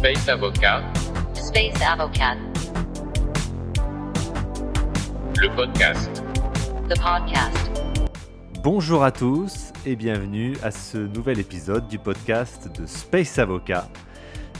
[0.00, 0.82] Space Avocat,
[1.34, 2.38] Space Avocat,
[5.36, 6.22] le podcast.
[6.88, 7.70] the podcast.
[8.62, 13.90] Bonjour à tous et bienvenue à ce nouvel épisode du podcast de Space Avocat.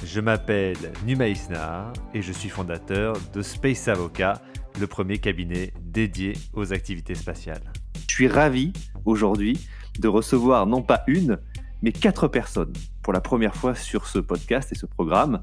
[0.05, 0.77] Je m'appelle
[1.07, 4.43] Numa Isnar et je suis fondateur de Space Avocat,
[4.79, 7.73] le premier cabinet dédié aux activités spatiales.
[8.07, 8.75] Je suis ravi
[9.07, 9.59] aujourd'hui
[10.01, 11.39] de recevoir non pas une,
[11.83, 15.43] mais quatre personnes pour la première fois sur ce podcast et ce programme.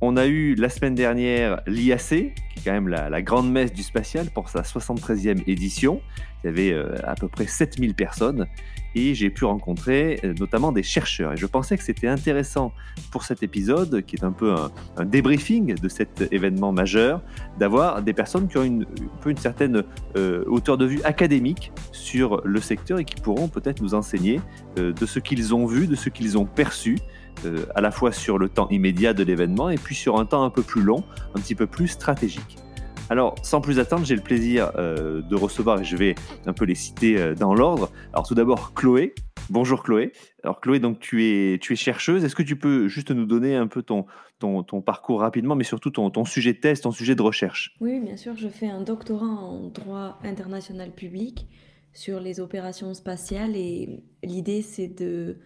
[0.00, 3.84] On a eu la semaine dernière l'IAC, qui est quand même la, grande messe du
[3.84, 6.02] spatial pour sa 73e édition.
[6.42, 8.46] Il y avait euh, à peu près 7000 personnes
[8.94, 11.32] et j'ai pu rencontrer euh, notamment des chercheurs.
[11.32, 12.72] Et je pensais que c'était intéressant
[13.10, 14.54] pour cet épisode, qui est un peu
[14.96, 17.22] un, débriefing de cet événement majeur,
[17.58, 18.86] d'avoir des personnes qui ont une,
[19.26, 19.82] une certaine
[20.16, 24.40] euh, hauteur de vue académique sur le secteur et qui pourront peut-être nous enseigner
[24.78, 26.98] euh, de ce qu'ils ont vu, de ce qu'ils ont perçu,
[27.74, 30.50] à la fois sur le temps immédiat de l'événement et puis sur un temps un
[30.50, 31.02] peu plus long,
[31.34, 32.58] un petit peu plus stratégique.
[33.10, 36.14] Alors, sans plus attendre, j'ai le plaisir euh, de recevoir, et je vais
[36.46, 37.90] un peu les citer euh, dans l'ordre.
[38.12, 39.14] Alors, tout d'abord, Chloé.
[39.50, 40.12] Bonjour Chloé.
[40.44, 42.24] Alors, Chloé, donc tu es, chercheuse.
[42.24, 44.06] Est-ce que tu peux juste nous donner un peu ton,
[44.84, 47.76] parcours rapidement, mais surtout ton sujet de thèse, ton sujet de recherche?
[47.80, 51.48] Oui, bien sûr, je fais un doctorat en droit international public
[51.92, 55.38] sur les opérations spatiales et l'idée c'est de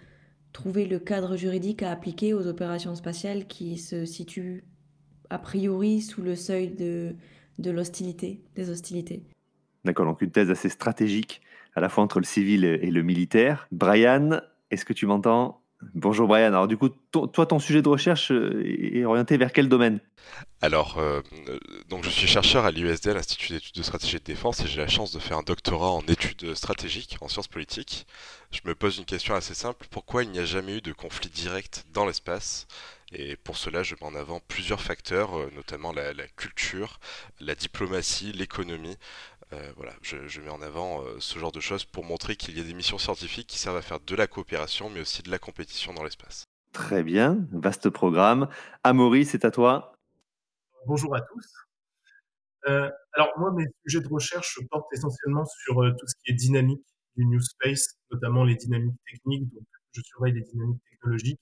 [0.52, 4.64] trouver le cadre juridique à appliquer aux opérations spatiales qui se situent
[5.28, 7.16] a priori sous le seuil de,
[7.58, 9.22] de l'hostilité, des hostilités.
[9.84, 11.42] D'accord, donc une thèse assez stratégique,
[11.74, 13.68] à la fois entre le civil et le militaire.
[13.70, 14.40] Brian,
[14.70, 15.60] est-ce que tu m'entends?
[15.94, 16.46] Bonjour Brian.
[16.46, 20.00] Alors du coup, to- toi, ton sujet de recherche euh, est orienté vers quel domaine?
[20.62, 24.24] Alors, euh, euh, donc je suis chercheur à l'IUSD, l'Institut d'études de stratégie et de
[24.24, 28.06] défense, et j'ai la chance de faire un doctorat en études stratégiques, en sciences politiques.
[28.50, 31.28] Je me pose une question assez simple, pourquoi il n'y a jamais eu de conflit
[31.28, 32.66] direct dans l'espace?
[33.12, 36.98] Et pour cela, je mets en avant plusieurs facteurs, euh, notamment la, la culture,
[37.40, 38.96] la diplomatie, l'économie.
[39.52, 42.58] Euh, voilà, je, je mets en avant euh, ce genre de choses pour montrer qu'il
[42.58, 45.30] y a des missions scientifiques qui servent à faire de la coopération, mais aussi de
[45.30, 46.44] la compétition dans l'espace.
[46.72, 48.48] Très bien, vaste programme.
[48.82, 49.94] Amaury, c'est à toi.
[50.86, 51.52] Bonjour à tous.
[52.66, 56.34] Euh, alors moi, mes sujets de recherche portent essentiellement sur euh, tout ce qui est
[56.34, 56.84] dynamique
[57.16, 59.48] du New Space, notamment les dynamiques techniques.
[59.54, 61.40] Donc, je surveille les dynamiques technologiques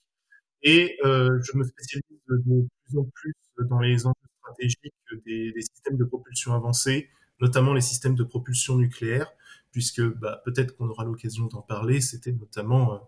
[0.64, 3.34] et euh, je me spécialise de plus en plus
[3.68, 4.94] dans les enjeux stratégiques
[5.26, 7.10] des, systèmes de propulsion avancée,
[7.40, 9.30] notamment les systèmes de propulsion nucléaire,
[9.70, 12.00] puisque bah, peut-être qu'on aura l'occasion d'en parler.
[12.00, 12.98] C'était notamment euh,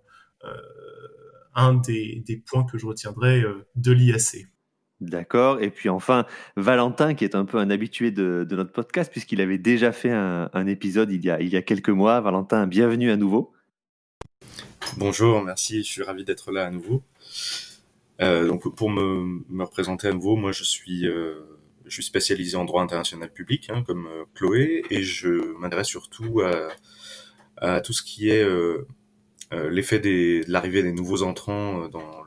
[0.44, 0.50] euh,
[1.54, 3.42] un des, points que je retiendrai
[3.74, 4.46] de l'IAC.
[5.00, 5.60] D'accord.
[5.62, 9.58] Et puis enfin, Valentin, qui est un peu un habitué de, notre podcast, puisqu'il avait
[9.58, 12.20] déjà fait un, un épisode il y, a, il y a quelques mois.
[12.20, 13.55] Valentin, bienvenue à nouveau.
[14.98, 17.02] Bonjour, merci, je suis ravi d'être là à nouveau.
[18.22, 21.34] Euh, donc pour me, me représenter à nouveau, moi je suis, euh,
[21.88, 26.40] spécialisé en droit international public, hein, comme euh, Chloé, et je m'intéresse surtout
[27.60, 28.46] à, tout ce qui est
[29.52, 32.22] l'effet de l'arrivée des nouveaux entrants dans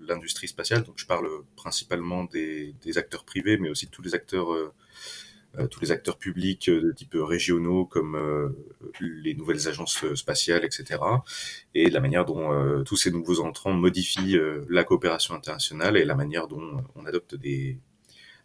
[0.00, 0.84] l'industrie spatiale.
[0.84, 4.48] Donc je parle principalement des, des acteurs privés, mais aussi de tous les acteurs,
[5.70, 8.48] tous les acteurs publics euh, de type régionaux, comme euh,
[9.00, 10.98] les nouvelles agences spatiales, etc
[11.74, 16.04] et la manière dont euh, tous ces nouveaux entrants modifient euh, la coopération internationale et
[16.04, 17.78] la manière dont euh, on adopte des,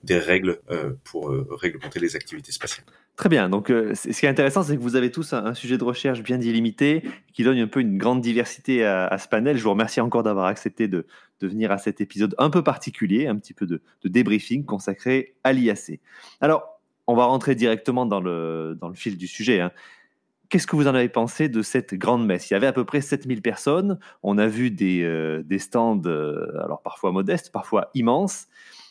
[0.10, 2.86] règles euh, pour euh, réglementer les activités spatiales.
[3.16, 3.48] Très bien.
[3.48, 6.22] Donc, euh, ce qui est intéressant, c'est que vous avez tous un, sujet de recherche
[6.22, 9.58] bien délimité, qui donne un peu une grande diversité à, ce panel.
[9.58, 11.06] Je vous remercie encore d'avoir accepté de,
[11.40, 15.36] de venir à cet épisode un peu particulier, un petit peu de, de débriefing consacré
[15.44, 16.00] à l'IAC.
[16.42, 16.73] Alors,
[17.08, 19.60] on va rentrer directement dans le, dans le fil du sujet.
[19.60, 19.72] hein.
[20.50, 22.52] Qu'est-ce que vous en avez pensé de cette grande messe?
[22.52, 23.98] Il y avait à peu près 7000 personnes.
[24.22, 28.48] On a vu des, euh, stands, euh, alors parfois modestes, parfois immenses.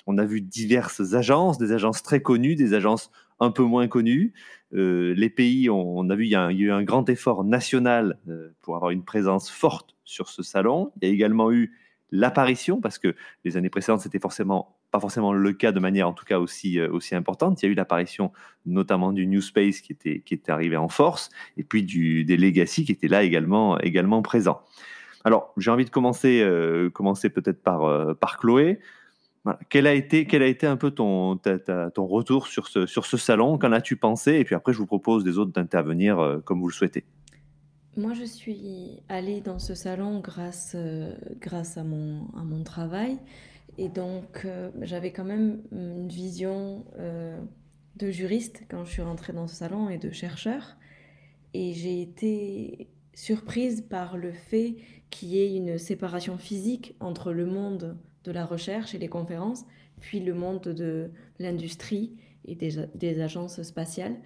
[0.08, 4.32] On a vu diverses agences, des agences très connues, des agences un peu moins connues.
[4.74, 6.82] Euh, les pays, on, a vu, il y a, un- il y a eu un
[6.82, 8.18] grand effort national
[8.62, 10.90] pour avoir une présence forte sur ce salon.
[11.00, 11.72] Il y a également eu
[12.10, 16.12] l'apparition, parce que les années précédentes, c'était forcément pas forcément le cas de manière en
[16.12, 17.60] tout cas aussi, euh, aussi importante.
[17.60, 18.30] Il y a eu l'apparition
[18.66, 22.36] notamment du New Space qui était, qui était arrivé en force, et puis du, des
[22.36, 24.60] Legacy qui étaient là également, également présents.
[25.24, 28.78] Alors, j'ai envie de commencer, euh, commencer peut-être par, euh, par Chloé.
[29.70, 32.86] Quel, a été, quel a été un peu ton, ta- ta- ton retour sur ce,
[32.86, 33.58] sur ce salon?
[33.58, 34.34] Qu'en as-tu pensé?
[34.34, 37.04] Et puis après, je vous propose des autres d'intervenir comme vous le souhaitez.
[37.96, 40.76] Moi, je suis allée dans ce salon grâce,
[41.40, 43.18] grâce à mon, à mon travail.
[43.78, 47.40] Et donc, euh, j'avais quand même une vision euh,
[47.96, 50.76] de juriste quand je suis rentrée dans ce salon et de chercheur.
[51.54, 54.76] Et j'ai été surprise par le fait
[55.10, 59.64] qu'il y ait une séparation physique entre le monde de la recherche et les conférences,
[60.00, 64.16] puis le monde de l'industrie et des, des agences spatiales.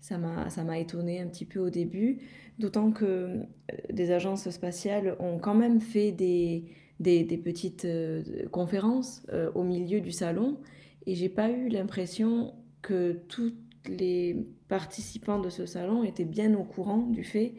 [0.00, 2.18] Ça m'a, ça m'a étonné un petit peu au début,
[2.58, 3.44] d'autant que euh,
[3.90, 6.64] des agences spatiales ont quand même fait des,
[7.00, 10.58] des, petites euh, conférences euh, au milieu du salon,
[11.06, 13.52] et j'ai pas eu l'impression que tous
[13.88, 14.36] les
[14.68, 17.54] participants de ce salon étaient bien au courant du fait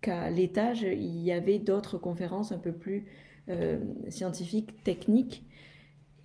[0.00, 3.06] qu'à l'étage, il y avait d'autres conférences un peu plus
[3.48, 3.78] euh,
[4.08, 5.44] scientifiques, techniques,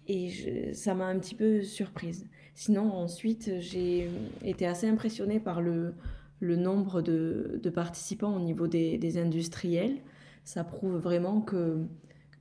[0.07, 2.27] et ça m'a un petit peu surprise.
[2.53, 4.09] Sinon, ensuite, j'ai
[4.43, 5.93] été assez impressionnée par le,
[6.41, 9.97] nombre de, participants au niveau des industriels.
[10.45, 11.85] Ça prouve vraiment que,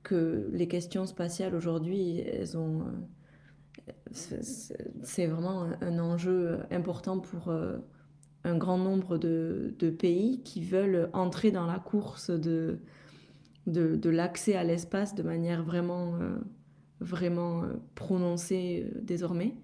[0.07, 2.83] que les questions spatiales aujourd'hui, elles ont,
[3.89, 3.91] euh,
[5.03, 7.77] c'est vraiment un, enjeu important pour euh,
[8.45, 12.79] un grand nombre de, pays qui veulent entrer dans la course de,
[13.65, 16.37] de, l'accès à l'espace de manière vraiment, euh,
[17.01, 17.63] vraiment
[17.93, 19.55] prononcée désormais.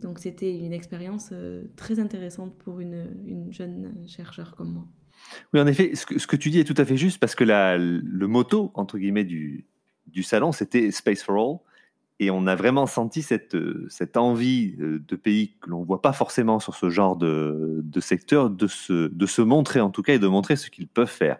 [0.00, 1.34] Donc c'était une expérience
[1.76, 4.86] très intéressante pour une, une jeune chercheure comme moi.
[5.52, 8.26] Oui, en effet, ce que, tu dis est tout à fait juste parce que le
[8.26, 9.64] motto, entre guillemets, du,
[10.06, 11.58] du salon, c'était Space for All.
[12.18, 13.56] Et on a vraiment senti cette,
[13.90, 17.82] cette envie euh, de pays que l'on ne voit pas forcément sur ce genre de,
[17.84, 20.88] de secteur de se, de se montrer en tout cas et de montrer ce qu'ils
[20.88, 21.36] peuvent faire.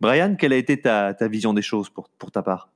[0.00, 2.70] Brian, quelle a été ta, ta vision des choses pour, pour ta part?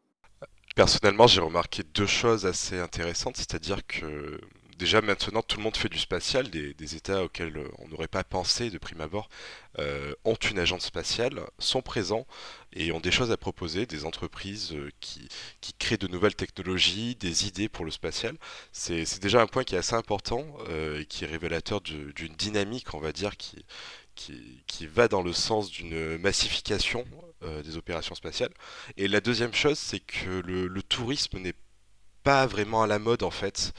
[0.75, 4.41] Personnellement, j'ai remarqué deux choses assez intéressantes, c'est-à-dire que
[4.76, 8.25] déjà maintenant tout le monde fait du spatial, des, États auxquels euh, on n'aurait pas
[8.25, 9.29] pensé de prime abord
[9.79, 12.26] euh, ont une agence spatiale, sont présents
[12.73, 15.29] et ont des choses à proposer, des entreprises euh, qui,
[15.61, 18.37] qui créent de nouvelles technologies, des idées pour le spatial.
[18.73, 20.44] C'est déjà un point qui est assez important
[20.99, 23.65] et qui est révélateur d'une dynamique, on va dire, qui,
[24.15, 27.05] qui, qui va dans le sens d'une massification
[27.65, 28.53] des opérations spatiales.
[28.97, 31.55] Et la deuxième chose, c'est que le, le tourisme n'est
[32.25, 33.73] pas vraiment à la mode en fait.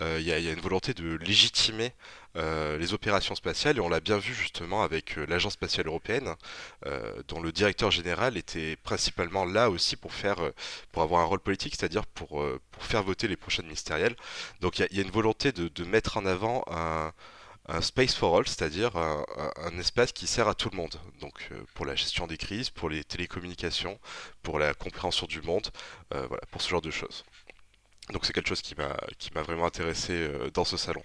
[0.00, 1.92] Euh, Il y, a une volonté de légitimer
[2.36, 6.34] euh, les opérations spatiales et on l'a bien vu justement avec euh, l'Agence spatiale européenne,
[7.28, 10.38] dont le directeur général était principalement là aussi pour faire,
[10.92, 12.42] pour avoir un rôle politique, c'est-à-dire pour,
[12.80, 14.16] faire voter les prochaines ministérielles.
[14.60, 17.12] Donc il y a, une volonté de, mettre en avant un,
[17.82, 20.96] space for all, c'est-à-dire un, espace qui sert à tout le monde.
[21.20, 23.98] Donc pour la gestion des crises, pour les télécommunications,
[24.42, 25.68] pour la compréhension du monde,
[26.10, 27.24] voilà, pour ce genre de choses.
[28.12, 31.02] Donc c'est quelque chose qui m'a vraiment intéressé euh, dans ce salon.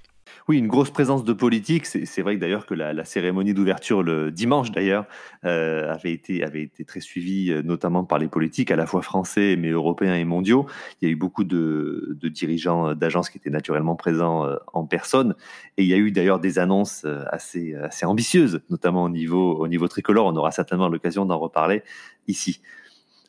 [0.47, 1.85] Oui, une grosse présence de politique.
[1.85, 5.05] C'est vrai que d'ailleurs que la, cérémonie d'ouverture le dimanche d'ailleurs
[5.45, 9.01] euh, avait été avait été très suivie euh, notamment par les politiques à la fois
[9.01, 10.65] français mais européens et mondiaux.
[11.01, 15.35] Il y a eu beaucoup de, de dirigeants d'agences qui étaient naturellement présents en personne
[15.77, 19.67] et il y a eu d'ailleurs des annonces assez assez ambitieuses, notamment au niveau au
[19.67, 20.27] niveau tricolore.
[20.27, 21.83] On aura certainement l'occasion d'en reparler
[22.27, 22.61] ici.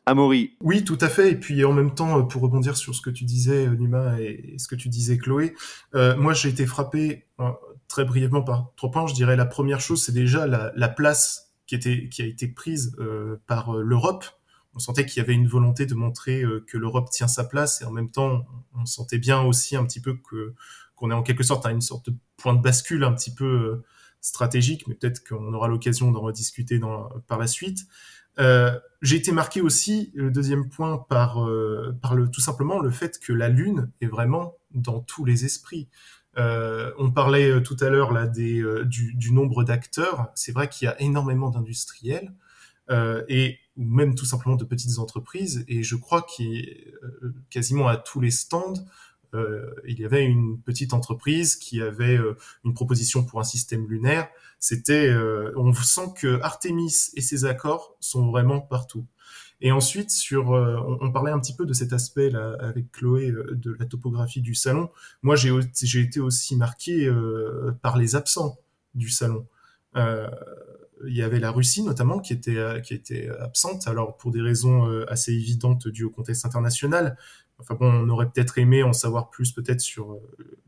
[0.07, 1.33] Amaury, Oui, tout à fait.
[1.33, 4.55] Et puis en même temps, pour rebondir sur ce que tu disais, euh, Numa, et
[4.57, 5.53] ce que tu disais, Chloé,
[5.95, 7.51] euh, moi j'ai été frappé euh,
[7.89, 9.05] très brièvement par trois points.
[9.07, 12.95] Je dirais la première chose, c'est déjà la, la place qui, a été prise
[13.47, 14.23] par l'Europe.
[14.73, 17.85] On sentait qu'il y avait une volonté de montrer que l'Europe tient sa place et
[17.85, 20.53] en même temps, on sentait bien aussi un petit peu que
[20.95, 23.83] qu'on est en quelque sorte à une sorte de point de bascule un petit peu
[24.21, 26.79] stratégique, mais peut-être qu'on aura l'occasion d'en rediscuter
[27.27, 27.85] par la suite.
[28.39, 32.89] Euh, j'ai été marqué aussi, le deuxième point, par, euh, par le, tout simplement le
[32.89, 35.87] fait que la Lune est vraiment dans tous les esprits.
[36.37, 40.27] Euh, on parlait euh, tout à l'heure là des, euh, du, du nombre d'acteurs.
[40.35, 42.33] C'est vrai qu'il y a énormément d'industriels
[42.89, 45.63] euh, et ou même tout simplement de petites entreprises.
[45.67, 46.93] Et je crois qu'il
[47.49, 48.73] quasiment à tous les stands,
[49.87, 54.27] il y avait une petite entreprise qui avait euh, une proposition pour un système lunaire.
[54.59, 59.05] C'était, euh, on sent que Artemis et ses accords sont vraiment partout.
[59.59, 63.55] Et ensuite, sur, euh, on, parlait un petit peu de cet aspect avec Chloé euh,
[63.55, 64.89] de la topographie du salon.
[65.23, 68.59] Moi, j'ai été aussi marqué euh, par les absents
[68.93, 69.47] du salon.
[69.95, 70.29] Euh,
[71.05, 73.87] il y avait la Russie notamment qui était euh, qui était absente.
[73.87, 77.17] Alors pour des raisons euh, assez évidentes dues au contexte international.
[77.59, 80.21] Enfin bon, on aurait peut-être aimé en savoir plus peut-être sur euh,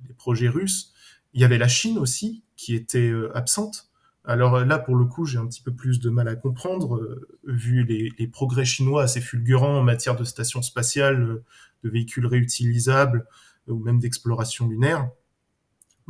[0.08, 0.94] les projets russes.
[1.34, 3.90] Il y avait la Chine aussi qui était euh, absente.
[4.26, 7.20] Alors euh, là, pour le coup, j'ai un petit peu plus de mal à comprendre,
[7.46, 11.42] vu les, progrès chinois assez fulgurants en matière de stations spatiales,
[11.84, 13.26] de véhicules réutilisables
[13.68, 15.10] ou même d'exploration lunaire.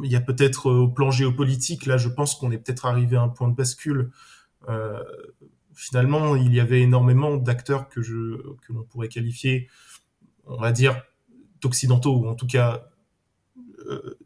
[0.04, 3.22] Il y a peut-être au plan géopolitique, là, je pense qu'on est peut-être arrivé à
[3.22, 4.12] un point de bascule.
[4.68, 5.04] Euh,
[5.74, 9.70] finalement, il y avait énormément d'acteurs que je que l'on pourrait qualifier,
[10.50, 11.02] on va dire,
[11.62, 12.90] d'occidentaux ou en tout cas
[13.88, 14.18] euh,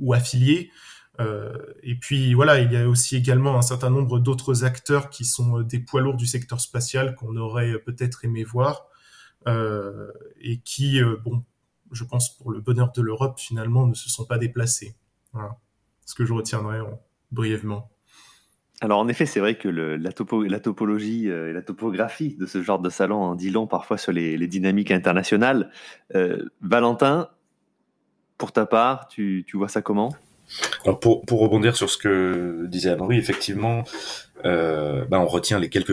[0.00, 0.70] ou affiliés.
[1.20, 5.24] Euh, et puis voilà, il y a aussi également un certain nombre d'autres acteurs qui
[5.24, 8.86] sont euh, des poids lourds du secteur spatial qu'on aurait peut-être aimé voir
[10.40, 11.44] et qui, bon,
[11.92, 14.96] je pense pour le bonheur de l'Europe, finalement, ne se sont pas déplacés.
[15.34, 15.58] Voilà
[16.06, 16.78] ce que je retiendrai
[17.30, 17.90] brièvement.
[18.80, 22.90] Alors en effet, c'est vrai que la, topologie et la topographie de ce genre de
[22.90, 25.70] salon en dit long parfois sur les, dynamiques internationales.
[26.60, 27.30] Valentin,
[28.36, 30.14] pour ta part, tu vois ça comment?
[30.84, 33.84] Alors pour, pour rebondir sur ce que disait Amaury, effectivement,
[34.44, 35.92] euh, bah on retient les quelques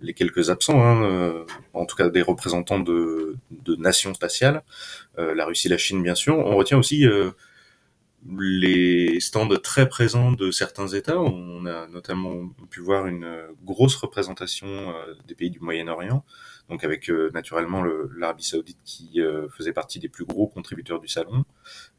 [0.00, 4.62] les quelques absents, hein, euh, en tout cas des représentants de, de nations spatiales,
[5.18, 6.38] euh, la Russie, la Chine, bien sûr.
[6.38, 7.30] On retient aussi euh,
[8.28, 11.20] les stands très présents de certains États.
[11.20, 13.26] On a notamment pu voir une
[13.64, 16.24] grosse représentation euh, des pays du Moyen-Orient,
[16.68, 17.82] donc avec euh, naturellement
[18.16, 21.44] l'Arabie Saoudite qui euh, faisait partie des plus gros contributeurs du salon,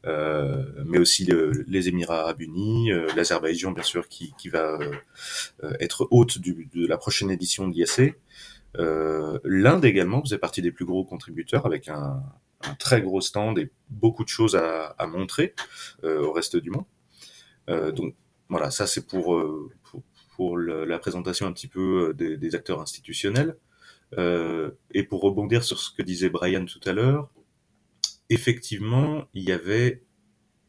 [0.04, 1.28] mais aussi
[1.66, 4.78] les Émirats Arabes Unis, l'Azerbaïdjan bien sûr qui, qui va
[5.80, 8.14] être hôte du, de la prochaine édition de l'IAC.
[9.44, 12.22] L'Inde également faisait partie des plus gros contributeurs avec un
[12.78, 15.54] très gros stand et beaucoup de choses à, montrer
[16.04, 16.86] euh, au reste du monde.
[17.68, 18.14] Euh, donc
[18.48, 19.70] voilà, ça c'est pour, euh,
[20.36, 23.56] pour, la présentation un petit peu des, acteurs institutionnels.
[24.16, 27.30] et pour rebondir sur ce que disait Brian tout à l'heure,
[28.30, 30.02] effectivement, il y avait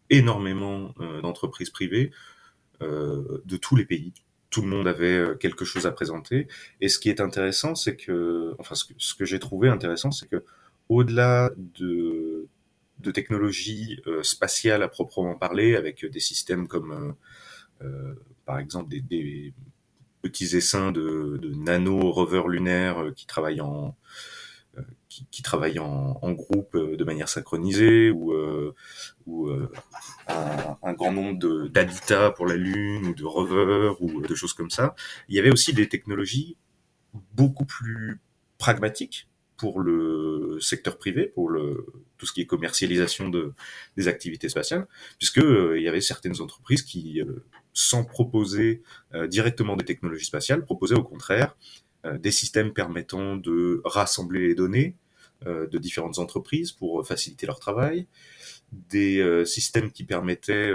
[0.10, 2.12] énormément d'entreprises privées
[2.82, 4.14] de tous les pays.
[4.52, 6.48] Tout le monde avait quelque chose à présenter.
[6.80, 10.44] Et ce qui est intéressant, c'est que, enfin, ce que j'ai trouvé intéressant, c'est que
[10.90, 12.48] au-delà de,
[13.00, 16.92] de technologies euh, spatiales à proprement parler, avec des systèmes comme,
[17.82, 18.14] euh, euh,
[18.46, 19.54] par exemple, des,
[20.22, 23.96] petits essaims de, nano-rovers lunaires qui travaillent en,
[25.08, 28.34] qui, travaillent en, groupe de manière synchronisée ou,
[29.28, 29.72] ou euh,
[30.28, 34.70] un, un, grand nombre d'habitats pour la Lune ou de rovers ou de choses comme
[34.70, 34.96] ça.
[35.30, 36.58] Il y avait aussi des technologies
[37.34, 38.20] beaucoup plus
[38.58, 41.86] pragmatiques pour le secteur privé, pour le,
[42.18, 43.54] tout ce qui est commercialisation de,
[43.96, 47.44] des activités spatiales, puisque euh, il y avait certaines entreprises qui, euh,
[47.74, 48.82] sans proposer
[49.14, 51.56] euh, directement des technologies spatiales, proposaient au contraire
[52.20, 54.96] des systèmes permettant de rassembler les données
[55.44, 58.06] de différentes entreprises pour faciliter leur travail,
[58.72, 60.72] des systèmes qui permettaient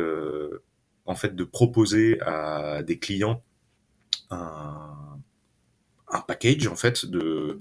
[1.06, 3.44] en fait de proposer à des clients
[4.30, 5.20] un,
[6.10, 7.58] un package en fait de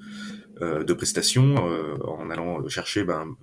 [0.62, 3.36] euh, de prestations euh, en allant chercher ben,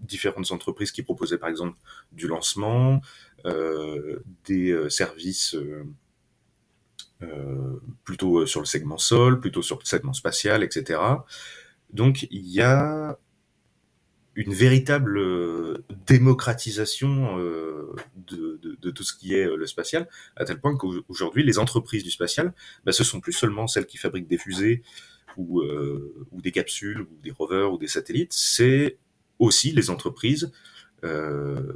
[0.00, 1.78] différentes entreprises qui proposaient par exemple
[2.12, 3.00] du lancement,
[3.46, 5.56] euh, des services
[8.02, 11.00] plutôt sur le segment sol, plutôt sur le segment spatial, etc.
[11.92, 13.18] Donc il y a
[14.36, 15.20] une véritable
[16.06, 21.58] démocratisation de, de, de, tout ce qui est le spatial, à tel point qu'aujourd'hui, les
[21.58, 22.52] entreprises du spatial,
[22.84, 24.82] bah, ce sont plus seulement celles qui fabriquent des fusées
[25.36, 28.98] ou, euh, ou des capsules, ou des rovers, ou des satellites, c'est
[29.38, 30.52] aussi les entreprises
[31.04, 31.74] euh,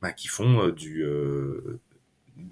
[0.00, 1.80] bah, qui font euh, du, euh,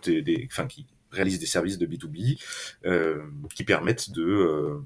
[0.04, 2.40] des, enfin, qui réalisent des services de B2B,
[2.86, 3.22] euh,
[3.54, 4.78] qui permettent de euh,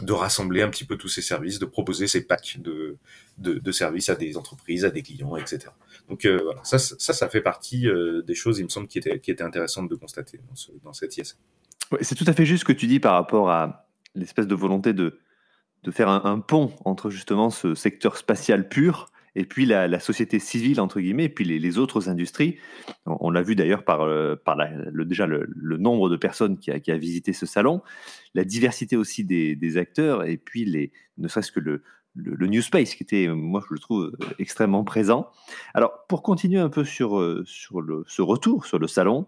[0.00, 2.96] de rassembler un petit peu tous ces services, de proposer ces packs de,
[3.38, 5.66] de, services à des entreprises, à des clients, etc.
[6.08, 8.98] Donc euh, voilà, ça, ça, ça fait partie euh, des choses, il me semble, qui
[8.98, 11.36] étaient, qui intéressantes de constater dans, ce, dans cette IS.
[11.92, 13.84] Ouais, c'est tout à fait juste ce que tu dis par rapport à,
[14.14, 15.18] l'espèce de volonté de,
[15.82, 20.80] de faire un, pont entre justement ce secteur spatial pur et puis la, société civile,
[20.80, 22.56] entre guillemets, et puis les, autres industries.
[23.06, 26.80] On, l'a vu d'ailleurs par, euh, par le, déjà le, nombre de personnes qui a,
[26.80, 27.82] qui a, visité ce salon,
[28.34, 31.82] la diversité aussi des, des acteurs, et puis les, ne serait-ce que le,
[32.14, 35.30] le, le, New Space, qui était, moi, je le trouve euh, extrêmement présent.
[35.74, 39.26] Alors, pour continuer un peu sur, euh, sur le, ce retour sur le salon,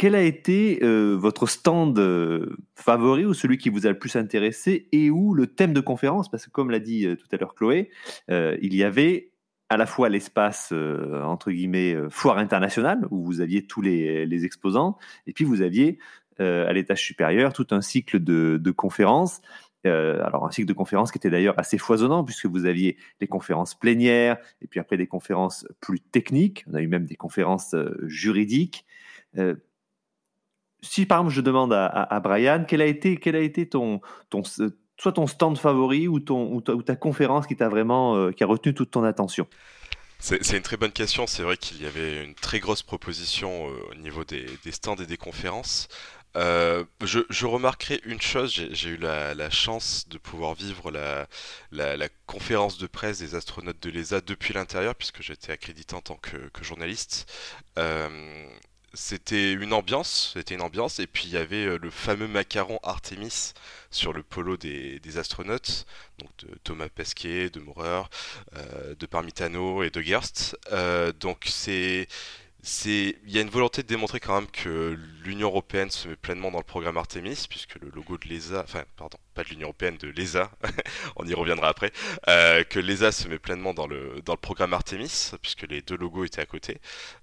[0.00, 4.16] quel a été euh, votre stand euh, favori ou celui qui vous a le plus
[4.16, 6.30] intéressé et où le thème de conférence?
[6.30, 7.90] Parce que comme l'a dit euh, tout à l'heure Chloé,
[8.30, 9.30] il y avait
[9.68, 15.34] à la fois l'espace entre guillemets foire internationale où vous aviez tous les, exposants et
[15.34, 15.98] puis vous aviez
[16.38, 19.42] à l'étage supérieur tout un cycle de conférences.
[19.84, 23.78] alors un cycle de conférences qui était d'ailleurs assez foisonnant puisque vous aviez les conférences
[23.78, 26.64] plénières et puis après des conférences plus techniques.
[26.70, 27.76] On a eu même des conférences
[28.06, 28.86] juridiques
[30.82, 34.42] si par exemple je demande à, Brian, quel a été, quel a été ton, ton,
[35.00, 38.46] soit ton stand favori ou, ton, ou, ta, conférence qui t'a vraiment, euh, qui a
[38.46, 39.46] retenu toute ton attention?
[40.18, 41.26] C'est une très bonne question.
[41.26, 44.96] C'est vrai qu'il y avait une très grosse proposition euh, au niveau des, des, stands
[44.96, 45.88] et des conférences.
[46.36, 51.26] Euh, je, je, remarquerai une chose, j'ai eu la, chance de pouvoir vivre la,
[51.72, 56.16] la, conférence de presse des astronautes de l'ESA depuis l'intérieur, puisque j'étais accrédité en tant
[56.16, 57.32] que, journaliste.
[58.94, 60.34] C'était une ambiance,
[60.98, 63.52] et puis il y avait euh, le fameux macaron Artemis
[63.90, 65.86] sur le polo des, des astronautes,
[66.38, 68.02] de Thomas Pesquet, de Maurer,
[68.56, 70.56] euh, de Parmitano et de Gerst.
[70.72, 72.08] Euh, donc c'est
[72.62, 76.50] il y a une volonté de démontrer quand même que l'Union européenne se met pleinement
[76.50, 79.96] dans le programme Artemis, puisque le logo de l'ESA, enfin, pardon, pas de l'Union européenne,
[79.96, 80.50] de l'ESA,
[81.16, 81.90] on y reviendra après,
[82.28, 85.96] euh, que l'ESA se met pleinement dans le, dans le programme Artemis, puisque les deux
[85.96, 86.80] logos étaient à côté.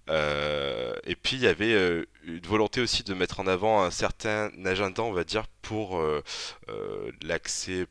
[0.10, 3.92] Euh, et puis, il y avait euh, une volonté aussi de mettre en avant un
[3.92, 6.02] certain agenda, on va dire, pour
[7.22, 7.86] l'accès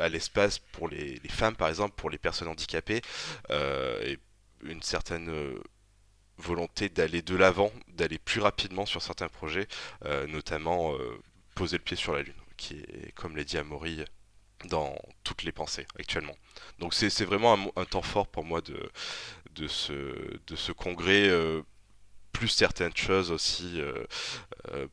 [0.00, 3.02] à l'espace pour les, les femmes, par exemple, pour les personnes handicapées,
[3.50, 4.18] et
[4.64, 5.58] une certaine
[6.38, 9.68] volonté d'aller de l'avant, d'aller plus rapidement sur certains projets,
[10.04, 11.20] euh, notamment euh,
[11.54, 14.04] poser le pied sur la Lune, qui est, comme l'a dit Amaury,
[14.66, 16.36] dans toutes les pensées actuellement.
[16.78, 21.62] Donc c'est vraiment un, temps fort pour moi de, ce, de congrès, euh,
[22.32, 23.80] plus certaines choses aussi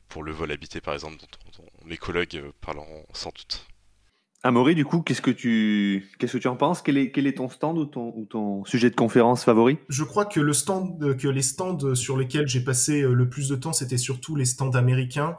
[0.08, 3.64] pour le vol habité par exemple, dont, dont mes collègues parleront sans doute.
[4.42, 6.80] Amaury, du coup, qu'est-ce que tu qu'est-ce que tu en penses?
[6.80, 9.78] Quel est, quel est ton stand ou ton, ou ton sujet de conférence favori?
[9.90, 13.50] Je crois que le stand, que les stands sur lesquels j'ai passé euh, le plus
[13.50, 15.36] de temps, c'était surtout les stands américains,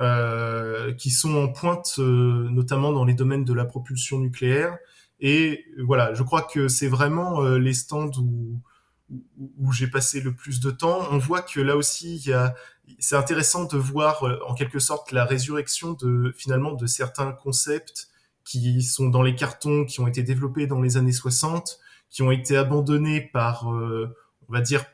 [0.00, 4.78] euh, qui sont en pointe, euh, notamment dans les domaines de la propulsion nucléaire.
[5.20, 8.62] Et euh, voilà, je crois que c'est vraiment euh, les stands où,
[9.10, 11.00] où, où j'ai passé le plus de temps.
[11.10, 12.54] On voit que là aussi, il y a,
[12.98, 18.08] c'est intéressant de voir en quelque sorte la résurrection de finalement de certains concepts
[18.48, 21.78] qui sont dans les cartons, qui ont été développés dans les années 60,
[22.08, 24.16] qui ont été abandonnés par, euh,
[24.48, 24.86] on va dire,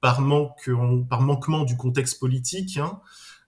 [0.00, 0.70] par manque,
[1.10, 2.78] par manquement du contexte politique.
[2.78, 3.00] Hein.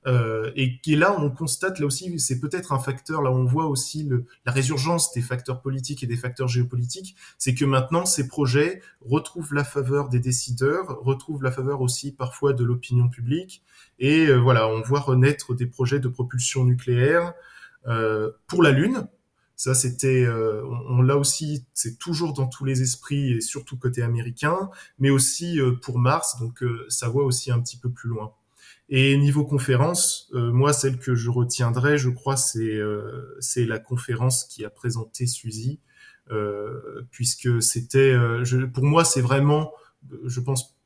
[0.06, 3.23] Euh, et qui là, on constate là aussi, c'est peut-être un facteur.
[3.23, 7.16] Là, on voit aussi le, la résurgence des facteurs politiques et des facteurs géopolitiques.
[7.38, 12.52] C'est que maintenant, ces projets retrouvent la faveur des décideurs, retrouvent la faveur aussi parfois
[12.52, 13.62] de l'opinion publique.
[13.99, 17.33] Et euh, voilà, on voit renaître des projets de propulsion nucléaire
[17.87, 19.09] euh, pour la Lune.
[19.56, 24.02] Ça, c'était, euh, on, l'a aussi, c'est toujours dans tous les esprits et surtout côté
[24.02, 26.38] américain, mais aussi euh, pour Mars.
[26.40, 28.32] Donc, euh, ça voit aussi un petit peu plus loin.
[28.90, 33.78] Et niveau conférence, euh, moi, celle que je retiendrai, je crois, c'est euh, c'est la
[33.78, 35.80] conférence qui a présenté Suzy,
[36.30, 38.14] euh, puisque c'était,
[38.73, 39.73] pour moi, c'est vraiment,
[40.25, 40.76] je pense,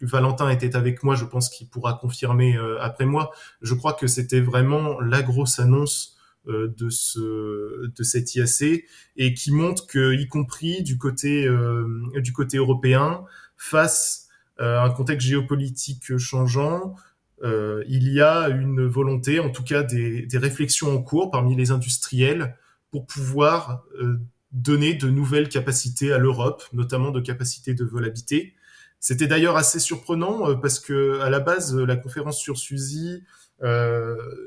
[0.00, 3.30] Valentin était avec moi, je pense qu'il pourra confirmer après moi.
[3.62, 8.84] Je crois que c'était vraiment la grosse annonce de ce de cet IAC
[9.16, 13.24] et qui montre que, y compris du côté euh, du côté européen,
[13.56, 14.28] face
[14.60, 16.94] euh, à un contexte géopolitique changeant,
[17.42, 21.56] euh, il y a une volonté, en tout cas des, des réflexions en cours parmi
[21.56, 22.56] les industriels
[22.90, 24.20] pour pouvoir euh,
[24.52, 28.54] donner de nouvelles capacités à l'Europe, notamment de capacités de vol habité.
[29.00, 33.22] C'était d'ailleurs assez surprenant euh, parce que à la base, la conférence sur Suzy
[33.53, 33.53] euh,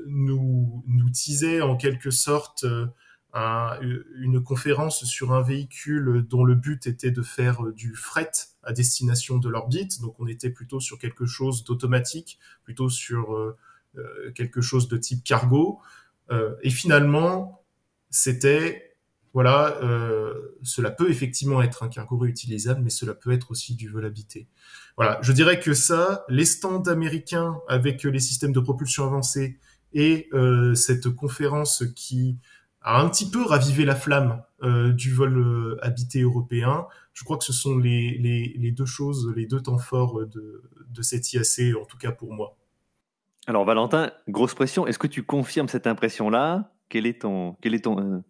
[0.06, 2.86] nous, nous teasait en quelque sorte euh,
[3.34, 3.78] un-
[4.16, 8.30] une conférence sur un véhicule dont le but était de faire euh, du fret
[8.62, 10.00] à destination de l'orbite.
[10.00, 13.56] Donc on était plutôt sur quelque chose d'automatique, plutôt sur euh,
[13.96, 15.80] euh, quelque chose de type cargo.
[16.30, 17.62] Euh, et finalement,
[18.10, 18.87] c'était
[19.34, 23.88] voilà, euh, cela peut effectivement être un cargo réutilisable, mais cela peut être aussi du
[23.88, 24.48] vol habité.
[24.96, 29.58] Voilà, je dirais que ça, les stands américains avec les systèmes de propulsion avancés
[29.92, 32.38] et euh, cette conférence qui
[32.80, 37.44] a un petit peu ravivé la flamme euh, du vol habité européen, je crois que
[37.44, 41.98] ce sont les, deux choses, les deux temps forts de, de cet IAC, en tout
[41.98, 42.56] cas pour moi.
[43.46, 46.72] Alors Valentin, grosse pression, est-ce que tu confirmes cette impression-là?
[46.88, 48.22] Quel est ton, quel est ton,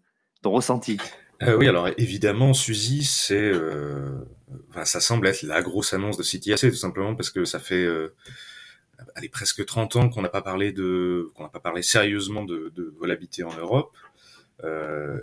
[0.42, 0.98] ton ressenti
[1.42, 4.10] Euh, oui, alors évidemment, Suzy, c'est, euh,
[4.84, 8.14] ça semble être la grosse annonce de CTAC, tout simplement parce que ça fait, euh,
[9.14, 10.74] allez, presque 30 ans qu'on n'a pas parlé
[11.52, 13.96] pas parlé sérieusement de, de vol habité en Europe.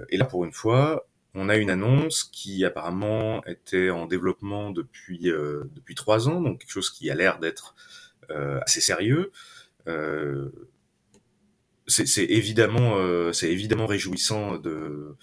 [0.10, 5.20] Et là, pour une fois, on a une annonce qui apparemment était en développement depuis
[5.76, 7.76] depuis trois ans, donc quelque chose qui a l'air d'être
[8.30, 9.34] assez sérieux.
[11.88, 15.16] C'est évidemment, euh, c'est évidemment réjouissant de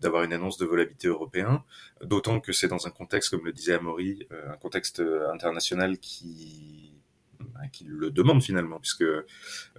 [0.00, 1.62] d'avoir une annonce de vol habité européen,
[2.02, 5.98] d'autant que c'est dans un contexte, comme le disait Amaury, euh, un contexte euh, international
[5.98, 6.94] qui,
[7.40, 9.04] bah, qui le demande finalement, puisque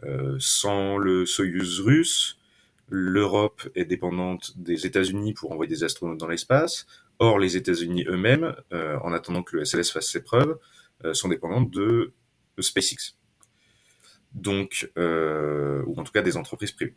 [0.04, 2.38] euh, sans le Soyuz russe,
[2.90, 6.88] l'Europe est dépendante des États-Unis pour envoyer des astronautes dans l'espace.
[7.20, 10.58] Or, les États-Unis eux-mêmes, euh, en attendant que le SLS fasse ses preuves,
[11.04, 12.14] euh, sont dépendants de
[12.60, 13.16] SpaceX.
[14.34, 16.96] Donc, euh, ou en tout cas des entreprises privées.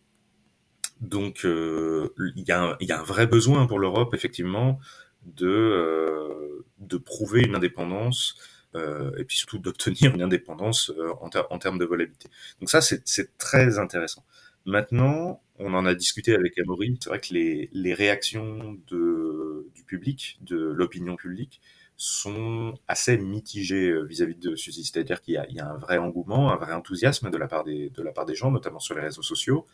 [1.00, 4.78] Donc, euh, il y, a un- il y a un vrai besoin pour l'Europe, effectivement,
[5.24, 8.36] de, euh, de prouver une indépendance
[8.76, 12.28] euh, et puis surtout d'obtenir une indépendance en, en, termes de volabilité.
[12.60, 14.24] Donc ça, c'est très intéressant.
[14.66, 19.82] Maintenant, on en a discuté avec Amaury, c'est vrai que les, les réactions de, du
[19.84, 21.60] public, de l'opinion publique,
[22.00, 24.84] sont assez mitigées euh, vis-à-vis de ceci.
[24.84, 27.92] C'est-à-dire qu'il y, a un vrai engouement, un vrai enthousiasme de la part des,
[28.34, 29.66] gens, notamment sur les réseaux sociaux.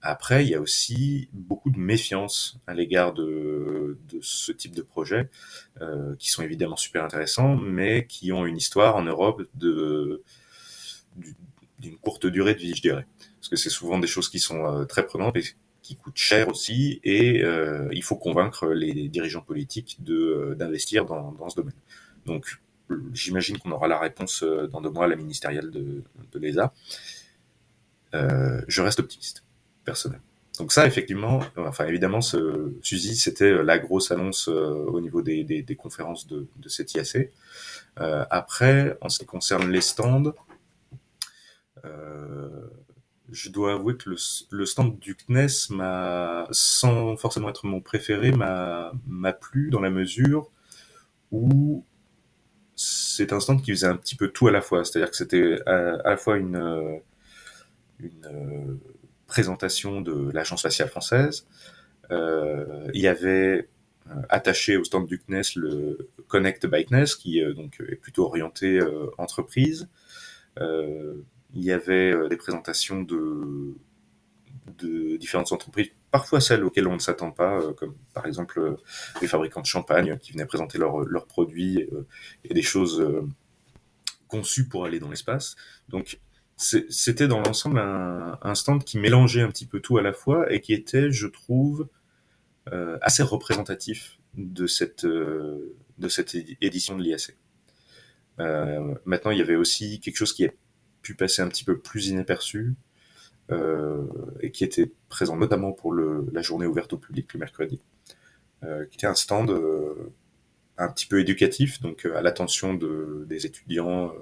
[0.00, 5.28] Après, il y a aussi beaucoup de méfiance à l'égard de, ce type de projets,
[5.80, 10.20] euh, qui sont évidemment super intéressants, mais qui ont une histoire en Europe d'une
[12.00, 13.08] courte durée de vie, je dirais.
[13.40, 15.36] Parce que c'est souvent des choses qui sont euh, très prenantes
[15.86, 21.04] qui coûtent cher aussi, et euh, il faut convaincre les dirigeants politiques de euh, d'investir
[21.04, 21.76] dans, dans ce domaine.
[22.26, 22.58] Donc,
[23.12, 26.72] j'imagine qu'on aura la réponse euh, dans deux mois à la ministérielle de, de l'ESA.
[28.12, 29.44] Je reste optimiste
[29.84, 30.20] personnel.
[30.58, 35.76] Donc ça, effectivement, enfin évidemment, ce Suzy, c'était la grosse annonce au niveau des, des,
[35.76, 37.30] conférences de, de cette IAC.
[37.96, 40.32] Après, en ce qui concerne les stands,
[43.30, 44.10] je dois avouer que
[44.50, 48.92] le, stand du CNES m'a, sans forcément être mon préféré, m'a,
[49.40, 50.50] plu dans la mesure
[51.32, 51.84] où
[52.76, 54.84] c'est un stand qui faisait un petit peu tout à la fois.
[54.84, 57.00] C'est-à-dire que c'était à, à la fois une,
[57.98, 58.78] une
[59.26, 61.46] présentation de l'Agence spatiale française.
[62.10, 63.68] Euh, il y avait
[64.10, 68.24] euh, attaché au stand du CNES le Connect by CNES, qui euh, donc est plutôt
[68.24, 69.88] orienté euh, entreprise.
[71.56, 73.74] Il y avait des présentations de,
[75.18, 78.76] différentes entreprises, parfois celles auxquelles on ne s'attend pas, comme par exemple
[79.20, 81.88] les fabricants de champagne qui venaient présenter leurs produits
[82.44, 83.04] et des choses
[84.28, 85.56] conçues pour aller dans l'espace.
[85.88, 86.20] Donc
[86.56, 90.60] c'était dans l'ensemble un, stand qui mélangeait un petit peu tout à la fois et
[90.60, 91.88] qui était, je trouve,
[92.72, 95.76] euh, assez représentatif de cette, euh,
[96.60, 97.36] édition de l'IAC.
[98.40, 100.50] Euh, maintenant, il y avait aussi quelque chose qui a
[101.06, 102.74] pu passer un petit peu plus inaperçu
[103.52, 104.04] euh,
[104.40, 107.80] et qui était présent notamment pour le, la journée ouverte au public le mercredi,
[108.64, 109.50] euh, qui était un stand
[110.78, 114.12] un petit peu éducatif, donc à l'attention de, des étudiants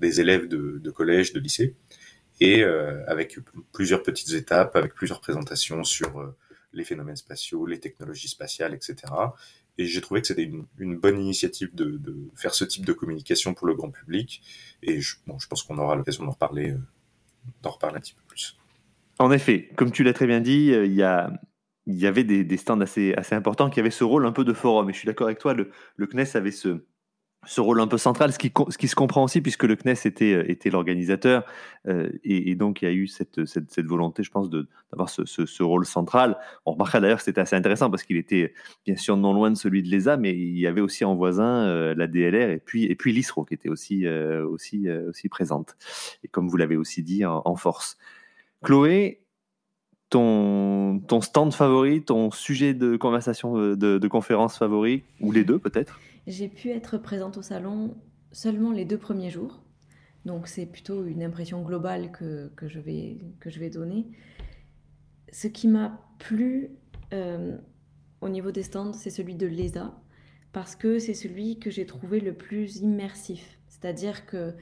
[0.00, 1.76] des élèves de, de collège, de lycée,
[2.40, 3.38] et euh, avec
[3.72, 6.36] plusieurs petites étapes, avec plusieurs présentations sur euh,
[6.72, 8.96] les phénomènes spatiaux, les technologies spatiales, etc.
[9.82, 12.00] Et j'ai trouvé que c'était une, bonne initiative de,
[12.36, 14.42] faire ce type de communication pour le grand public.
[14.82, 16.78] Et je, bon, je pense qu'on aura l'occasion d'en reparler, euh,
[17.64, 18.56] un petit peu plus.
[19.18, 21.32] En effet, comme tu l'as très bien dit, il y a
[21.86, 24.88] il y avait des, stands assez, importants qui avaient ce rôle un peu de forum.
[24.88, 26.84] Et je suis d'accord avec toi, le CNES avait ce,
[27.44, 30.50] ce rôle un peu central, ce qui, se comprend aussi puisque le CNES était, euh,
[30.50, 31.44] était l'organisateur
[31.88, 33.40] euh, et, donc il y a eu cette,
[33.80, 36.38] volonté, je pense, d'avoir ce, rôle central.
[36.66, 38.54] On remarquera d'ailleurs que c'était assez intéressant parce qu'il était
[38.86, 41.66] bien sûr non loin de celui de l'ESA, mais il y avait aussi en voisin
[41.66, 44.86] euh, la DLR et puis, et l'ISRO qui était aussi, euh, aussi,
[45.28, 45.76] présente
[46.22, 47.96] et comme vous l'avez aussi dit en, force.
[48.62, 49.20] Chloé,
[50.10, 55.98] ton, stand favori, ton sujet de conversation de conférence favori, ou les deux peut-être?
[56.26, 57.96] J'ai pu être présente au salon
[58.32, 59.62] seulement les deux premiers jours.
[60.24, 64.06] Donc c'est plutôt une impression globale que, que, je, vais, que je vais donner.
[65.32, 66.70] Ce qui m'a plu
[67.12, 67.58] euh,
[68.20, 70.00] au niveau des stands, c'est celui de l'ESA,
[70.52, 73.58] parce que c'est celui que j'ai trouvé le plus immersif.
[73.68, 74.54] C'est-à-dire que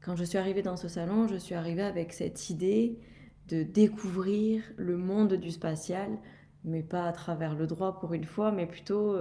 [0.00, 2.98] quand je suis arrivée dans ce salon, je suis arrivée avec cette idée
[3.48, 6.18] de découvrir le monde du spatial,
[6.64, 9.16] mais pas à travers le droit pour une fois, mais plutôt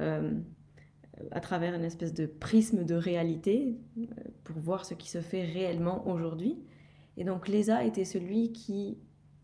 [0.00, 0.32] euh,
[1.30, 4.04] à travers une espèce de prisme de réalité euh,
[4.44, 6.58] pour voir ce qui se fait réellement aujourd'hui.
[7.16, 8.98] Et donc l'ESA était celui qui,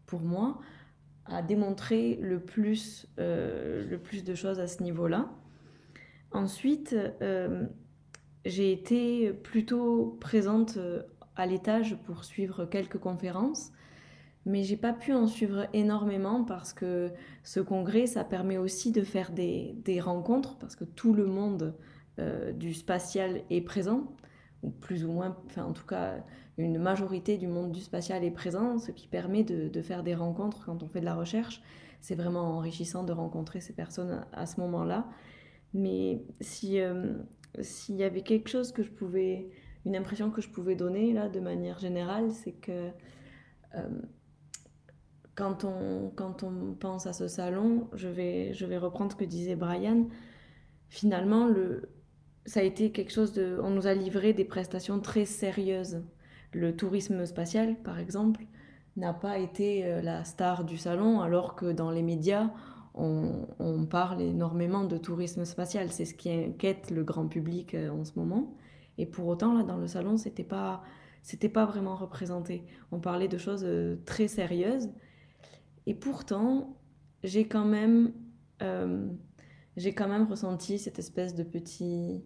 [0.06, 0.60] pour moi,
[1.26, 5.30] a démontré le plus, euh, le plus de choses à ce niveau-là.
[6.30, 7.66] Ensuite, euh,
[8.44, 10.78] j'ai été plutôt présente
[11.34, 13.72] à l'étage pour suivre quelques conférences
[14.46, 17.10] mais j'ai pas pu en suivre énormément parce que
[17.42, 21.74] ce congrès, ça permet aussi de faire des, des rencontres parce que tout le monde
[22.20, 24.14] euh, du spatial est présent,
[24.62, 26.24] ou plus ou moins, enfin en tout cas,
[26.58, 30.14] une majorité du monde du spatial est présent, ce qui permet de, de faire des
[30.14, 31.60] rencontres quand on fait de la recherche.
[32.00, 35.08] C'est vraiment enrichissant de rencontrer ces personnes à, ce moment-là.
[35.74, 36.22] Mais
[36.64, 37.18] euh,
[37.60, 39.50] s'il y avait quelque chose que je pouvais,
[39.84, 42.90] une impression que je pouvais donner là de manière générale, c'est que
[43.74, 43.88] euh,
[45.36, 49.24] quand on, quand on pense à ce salon, je vais, je vais reprendre ce que
[49.24, 50.08] disait Brian,
[50.88, 51.90] finalement, le,
[52.46, 53.58] ça a été quelque chose de...
[53.62, 56.02] On nous a livré des prestations très sérieuses.
[56.52, 58.46] Le tourisme spatial, par exemple,
[58.96, 62.50] n'a pas été euh, la star du salon, alors que dans les médias,
[62.94, 65.90] on, on parle énormément de tourisme spatial.
[65.90, 68.56] C'est ce qui inquiète le grand public euh, en ce moment.
[68.96, 70.82] Et pour autant, là, dans le salon, c'était pas,
[71.22, 72.64] c'était pas vraiment représenté.
[72.90, 74.88] On parlait de choses euh, très sérieuses.
[75.86, 76.76] Et pourtant,
[77.22, 78.12] j'ai quand même,
[78.62, 79.08] euh,
[79.76, 82.24] j'ai quand même ressenti cette espèce de petit,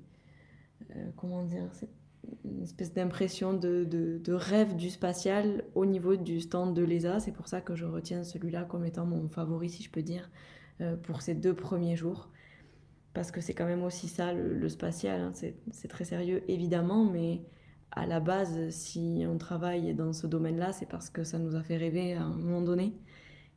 [0.96, 1.90] euh, comment dire, cette
[2.62, 7.20] espèce d'impression de, de, rêve du spatial au niveau du stand de l'ESA.
[7.20, 10.30] C'est pour ça que je retiens celui-là comme étant mon favori, si je peux dire,
[10.80, 12.30] euh, pour ces deux premiers jours.
[13.12, 15.20] Parce que c'est quand même aussi ça, le, spatial.
[15.20, 15.32] hein.
[15.34, 17.42] C'est très sérieux, évidemment, mais
[17.90, 21.62] à la base, si on travaille dans ce domaine-là, c'est parce que ça nous a
[21.62, 22.94] fait rêver à un moment donné.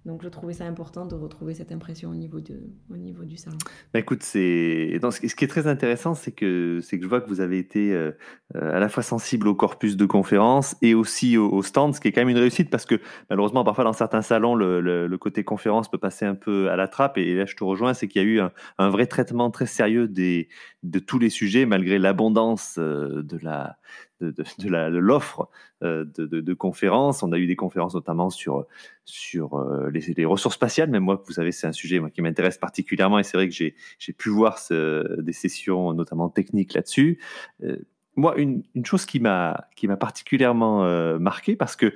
[0.06, 3.58] Donc je trouvais ça important de retrouver cette impression au niveau, du salon.
[3.94, 7.94] Bah, écoute, ce qui est très intéressant, c'est que je vois que vous avez été
[7.94, 8.12] euh,
[8.56, 12.10] euh, à la fois sensible au corpus de conférences et aussi au, stand, ce qui
[12.10, 15.90] est quand même une réussite parce que malheureusement parfois dans certains salons le, côté conférence
[15.90, 18.26] peut passer un peu à la trappe et, là je te rejoins, c'est qu'il y
[18.26, 18.42] a eu
[18.78, 23.78] un, vrai traitement très sérieux de tous les sujets malgré l'abondance euh, de la
[24.22, 25.50] de, l'offre
[25.84, 27.24] euh, de, conférences.
[27.24, 28.66] On a eu des conférences notamment sur
[29.06, 30.90] sur euh, les, ressources spatiales.
[30.90, 34.14] Même moi, vous savez, c'est un sujet qui m'intéresse particulièrement et c'est vrai que j'ai
[34.18, 37.20] pu voir des sessions notamment techniques là-dessus.
[37.64, 37.78] Euh,
[38.16, 39.66] moi, une, chose qui m'a
[40.00, 40.84] particulièrement
[41.20, 41.94] marqué parce que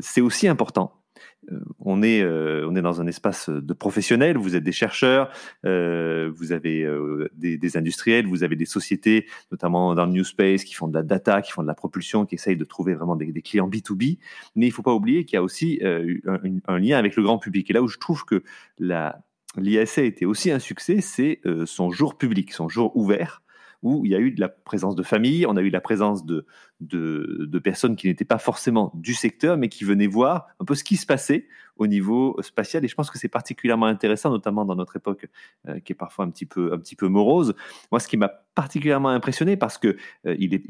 [0.00, 0.99] c'est aussi important
[1.80, 5.30] on est, euh, on est dans un espace de professionnels, vous êtes des chercheurs,
[5.64, 10.24] euh, vous avez euh, des, des, industriels, vous avez des sociétés, notamment dans le New
[10.24, 12.94] Space, qui font de la data, qui font de la propulsion, qui essayent de trouver
[12.94, 14.18] vraiment des, des clients B2B.
[14.54, 17.22] Mais il ne faut pas oublier qu'il y a aussi un, un, lien avec le
[17.22, 17.70] grand public.
[17.70, 18.42] Et là où je trouve que
[18.78, 23.42] l'ISA était aussi un succès, c'est son jour public, son jour ouvert
[23.82, 26.24] où il y a eu de la présence de familles, on a eu la présence
[26.26, 26.44] de,
[27.62, 30.96] personnes qui n'étaient pas forcément du secteur, mais qui venaient voir un peu ce qui
[30.96, 32.84] se passait au niveau spatial.
[32.84, 35.28] Et je pense que c'est particulièrement intéressant, notamment dans notre époque
[35.68, 37.54] euh, qui est parfois un petit peu, morose.
[37.90, 40.68] Moi, ce qui m'a particulièrement impressionné, parce que euh, il est,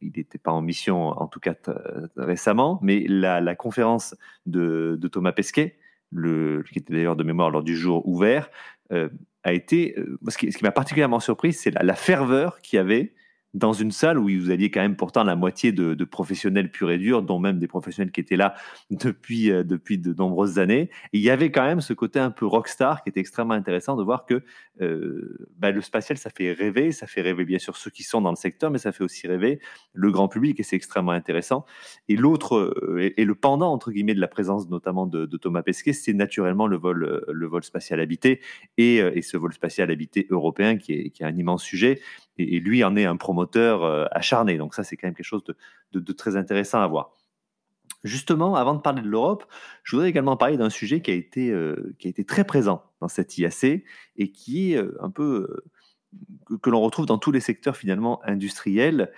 [0.00, 1.54] n'était pas en mission, en tout cas
[2.16, 4.14] récemment, mais la, conférence
[4.46, 5.76] de, Thomas Pesquet,
[6.12, 8.50] qui était d'ailleurs de mémoire lors du jour ouvert,
[8.92, 9.08] euh,
[9.44, 12.80] a été, euh, ce qui, qui m'a particulièrement surpris, c'est la, la ferveur qu'il y
[12.80, 13.14] avait
[13.54, 16.98] dans une salle où vous aviez quand même pourtant la moitié de, professionnels purs et
[16.98, 18.54] durs, dont même des professionnels qui étaient là
[18.90, 20.90] depuis, euh, depuis de nombreuses années.
[21.12, 24.02] Il y avait quand même ce côté un peu rockstar qui était extrêmement intéressant de
[24.02, 24.42] voir que
[24.80, 28.20] euh, bah, le spatial, ça fait rêver, ça fait rêver bien sûr ceux qui sont
[28.20, 29.60] dans le secteur, mais ça fait aussi rêver
[29.92, 31.64] le grand public et c'est extrêmement intéressant.
[32.08, 35.92] Et l'autre, euh, et, le pendant, entre guillemets, de la présence notamment de, Thomas Pesquet,
[35.92, 38.40] c'est naturellement le vol, le vol spatial habité
[38.76, 42.00] et, ce vol spatial habité européen qui est un immense sujet
[42.40, 44.56] et, lui en est un promoteur euh, acharné.
[44.56, 45.44] Donc ça, c'est quand même quelque chose
[45.92, 47.16] de, très intéressant à voir.
[48.02, 49.44] Justement, avant de parler de l'Europe,
[49.82, 51.94] je voudrais également parler d'un sujet qui a, été, euh,
[52.26, 53.84] très présent dans cette IAC
[54.16, 55.62] et qui est euh, un peu
[56.62, 59.12] que, l'on retrouve dans tous les secteurs finalement industriels.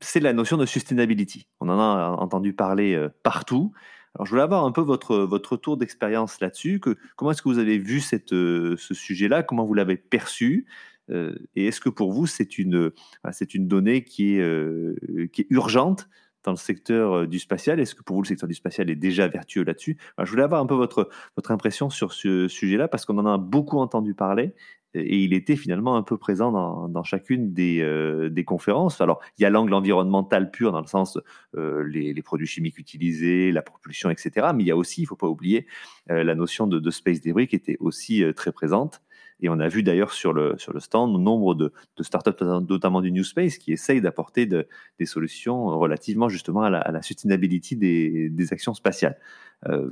[0.00, 1.48] c'est la notion de sustainability.
[1.60, 3.72] On en a entendu parler partout.
[4.14, 6.80] Alors, je voulais avoir un peu votre, votre tour d'expérience là-dessus.
[7.16, 9.42] Comment est-ce que vous avez vu ce sujet-là?
[9.42, 10.66] Comment vous l'avez perçu?
[11.08, 12.90] Et est-ce que pour vous, c'est une,
[13.32, 14.94] c'est une donnée qui est, euh,
[15.32, 16.08] qui est urgente
[16.44, 17.80] dans le secteur euh, du spatial?
[17.80, 19.98] Est-ce que pour vous, le secteur du spatial est déjà vertueux là-dessus?
[20.18, 23.38] Je voulais avoir un peu votre, votre impression sur ce sujet-là, parce qu'on en a
[23.38, 24.54] beaucoup entendu parler,
[24.94, 29.00] et il était finalement un peu présent dans, dans chacune des, euh, des conférences.
[29.00, 31.18] Alors, il y a l'angle environnemental pur, dans le sens
[31.56, 34.48] euh, les, produits chimiques utilisés, la propulsion, etc.
[34.54, 35.66] Mais il y a aussi, il ne faut pas oublier,
[36.10, 39.00] euh, la notion de, de, space debris qui était aussi très présente.
[39.42, 43.00] Et on a vu d'ailleurs sur le, sur le stand nombre de, de startups, notamment
[43.00, 47.02] du New Space, qui essayent d'apporter de, des solutions relativement justement à la, à la
[47.02, 49.18] sustainability des, des, actions spatiales.
[49.66, 49.90] Euh,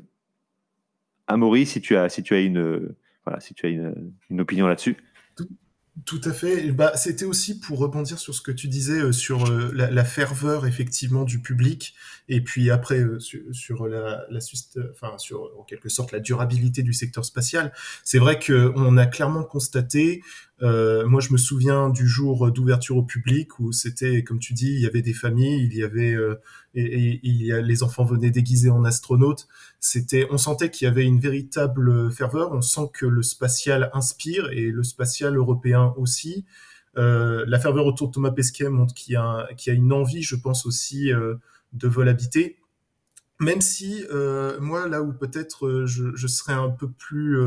[1.26, 4.66] Amaury, si tu as, si tu as une, voilà, si tu as une, une opinion
[4.68, 4.96] là-dessus.
[6.04, 6.70] Tout, à fait.
[6.72, 10.04] Bah, C'était aussi pour rebondir sur ce que tu disais euh, sur euh, la, la,
[10.04, 11.94] ferveur effectivement du public
[12.28, 14.38] et puis après euh, sur, sur, la, la
[14.92, 17.72] enfin sur en quelque sorte la durabilité du secteur spatial.
[18.04, 20.22] C'est vrai que on a clairement constaté
[20.62, 24.72] euh, moi, je me souviens du jour d'ouverture au public où c'était, comme tu dis,
[24.72, 26.40] il y avait des familles, il y avait euh,
[26.74, 29.48] et, il y a, les enfants venaient déguisés en astronautes.
[29.80, 32.52] C'était, on sentait qu'il y avait une véritable ferveur.
[32.52, 36.44] On sent que le spatial inspire et le spatial européen aussi.
[36.98, 39.92] Euh, la ferveur autour de Thomas Pesquet montre qu'il y a, qu'il y a une
[39.92, 41.36] envie, je pense aussi, euh,
[41.72, 42.58] de vol habité.
[43.38, 47.40] Même si euh, moi, là où peut-être je, je, serais un peu plus,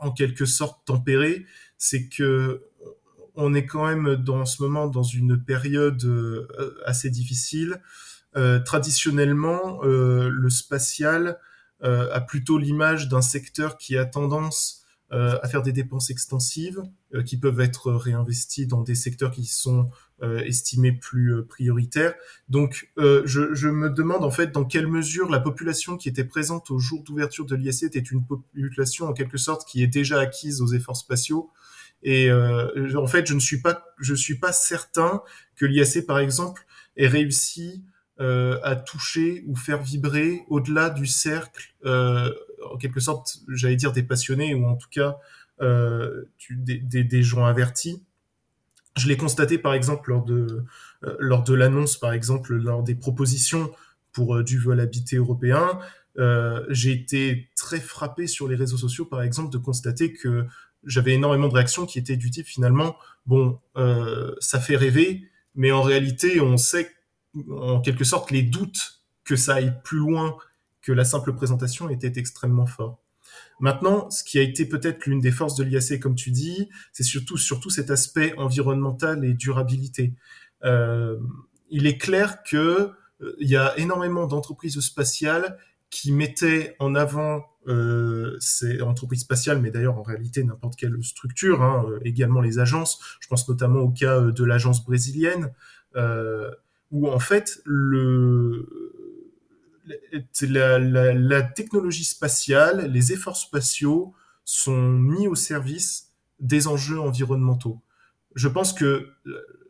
[0.00, 1.46] en quelque sorte, tempéré,
[1.78, 2.62] c'est que
[3.34, 6.48] on est quand même dans ce moment dans une période euh,
[6.84, 7.80] assez difficile.
[8.36, 11.38] Euh, traditionnellement, euh, le spatial
[11.82, 14.77] euh, a plutôt l'image d'un secteur qui a tendance
[15.12, 16.82] euh, à faire des dépenses extensives
[17.14, 19.88] euh, qui peuvent être réinvesties dans des secteurs qui sont
[20.22, 22.14] euh, estimés plus prioritaires.
[22.48, 26.70] Donc, je, je, me demande en fait dans quelle mesure la population qui était présente
[26.70, 30.60] au jour d'ouverture de l'IAC était une population en quelque sorte qui est déjà acquise
[30.60, 31.50] aux efforts spatiaux.
[32.02, 35.22] Et en fait, je ne suis pas, je suis pas certain
[35.56, 36.64] que l'IAC, par exemple,
[36.96, 37.82] ait réussi
[38.20, 42.34] euh, à toucher ou faire vibrer au-delà du cercle, euh,
[42.72, 45.18] en quelque sorte, j'allais dire des passionnés ou en tout cas
[45.60, 48.02] euh, des, gens avertis.
[48.96, 50.64] Je l'ai constaté par exemple lors de
[51.04, 53.70] euh, lors de l'annonce, par exemple lors des propositions
[54.12, 55.78] pour euh, du vol habité européen.
[56.68, 60.46] J'ai été très frappé sur les réseaux sociaux, par exemple, de constater que
[60.82, 63.60] j'avais énormément de réactions qui étaient du type finalement, bon,
[64.40, 66.90] ça fait rêver, mais en réalité, on sait
[67.50, 70.36] en quelque sorte, les doutes que ça aille plus loin
[70.82, 72.98] que la simple présentation étaient extrêmement forts.
[73.60, 77.02] Maintenant, ce qui a été peut-être l'une des forces de l'IAC, comme tu dis, c'est
[77.02, 80.14] surtout, surtout cet aspect environnemental et durabilité.
[80.64, 81.18] Euh,
[81.70, 85.58] il est clair que euh, il y a énormément d'entreprises spatiales
[85.90, 91.62] qui mettaient en avant euh, ces entreprises spatiales, mais d'ailleurs en réalité n'importe quelle structure,
[91.62, 92.98] hein, euh, également les agences.
[93.20, 95.52] Je pense notamment au cas de l'agence brésilienne.
[95.96, 96.50] Euh,
[96.90, 98.66] où en fait le
[100.42, 107.80] la, technologie spatiale, les efforts spatiaux sont mis au service des enjeux environnementaux.
[108.34, 109.10] Je pense que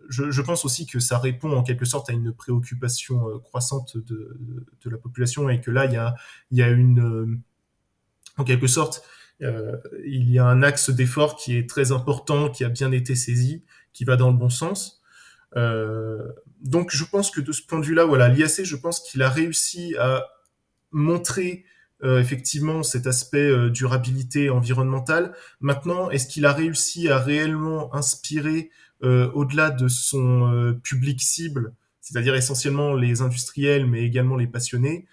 [0.08, 4.36] je, pense aussi que ça répond en quelque sorte à une préoccupation euh, croissante de,
[4.84, 6.14] la population et que là il y a
[6.50, 7.38] y a une euh,
[8.38, 9.02] en quelque sorte
[9.42, 13.14] euh, il y a un axe d'effort qui est très important, qui a bien été
[13.14, 14.97] saisi, qui va dans le bon sens.
[15.56, 16.18] Euh,
[16.60, 19.30] donc je pense que de ce point de vue-là, voilà, l'IAC, je pense qu'il a
[19.30, 20.26] réussi à
[20.90, 21.64] montrer
[22.04, 25.34] euh, effectivement cet aspect euh, durabilité environnementale.
[25.60, 28.70] Maintenant, est-ce qu'il a réussi à réellement inspirer
[29.02, 35.06] euh, au-delà de son euh, public cible, c'est-à-dire essentiellement les industriels, mais également les passionnés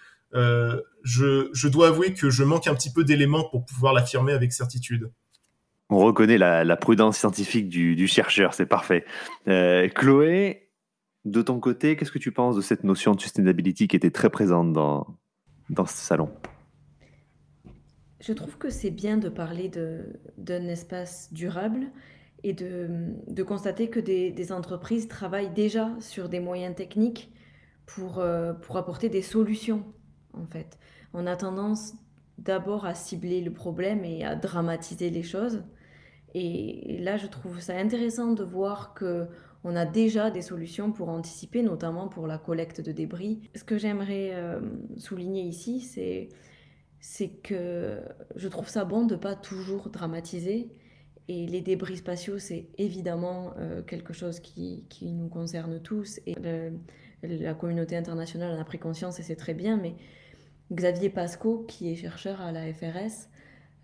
[1.04, 4.52] je, je, dois avouer que je manque un petit peu d'éléments pour pouvoir l'affirmer avec
[4.52, 5.10] certitude.
[5.90, 9.06] On reconnaît la, prudence scientifique du, chercheur, c'est parfait.
[9.46, 10.70] Chloé,
[11.26, 14.30] de ton côté, qu'est-ce que tu penses de cette notion de sustainability qui était très
[14.30, 15.08] présente dans,
[15.70, 16.30] dans ce salon?
[18.20, 19.70] Je trouve que c'est bien de parler
[20.38, 21.92] d'un espace durable
[22.44, 27.32] et de, constater que des, des, entreprises travaillent déjà sur des moyens techniques
[27.86, 29.84] pour, euh, pour apporter des solutions,
[30.34, 30.78] en fait.
[31.14, 31.94] On a tendance
[32.38, 35.64] d'abord à cibler le problème et à dramatiser les choses.
[36.34, 39.28] Et là, je trouve ça intéressant de voir que
[39.68, 43.50] on a déjà des solutions pour anticiper, notamment pour la collecte de débris.
[43.56, 44.60] Ce que j'aimerais euh,
[44.98, 45.82] souligner ici,
[47.00, 48.00] c'est que
[48.36, 50.70] je trouve ça bon de pas toujours dramatiser.
[51.28, 56.20] Et les débris spatiaux, c'est évidemment euh, quelque chose qui, nous concerne tous.
[56.28, 56.36] Et
[57.24, 59.78] la communauté internationale en a pris conscience et c'est très bien.
[59.78, 59.96] Mais
[60.72, 63.30] Xavier Pasco, qui est chercheur à la FRS,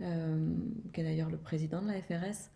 [0.01, 0.53] euh,
[0.93, 2.49] qui est d'ailleurs le président de la FRS,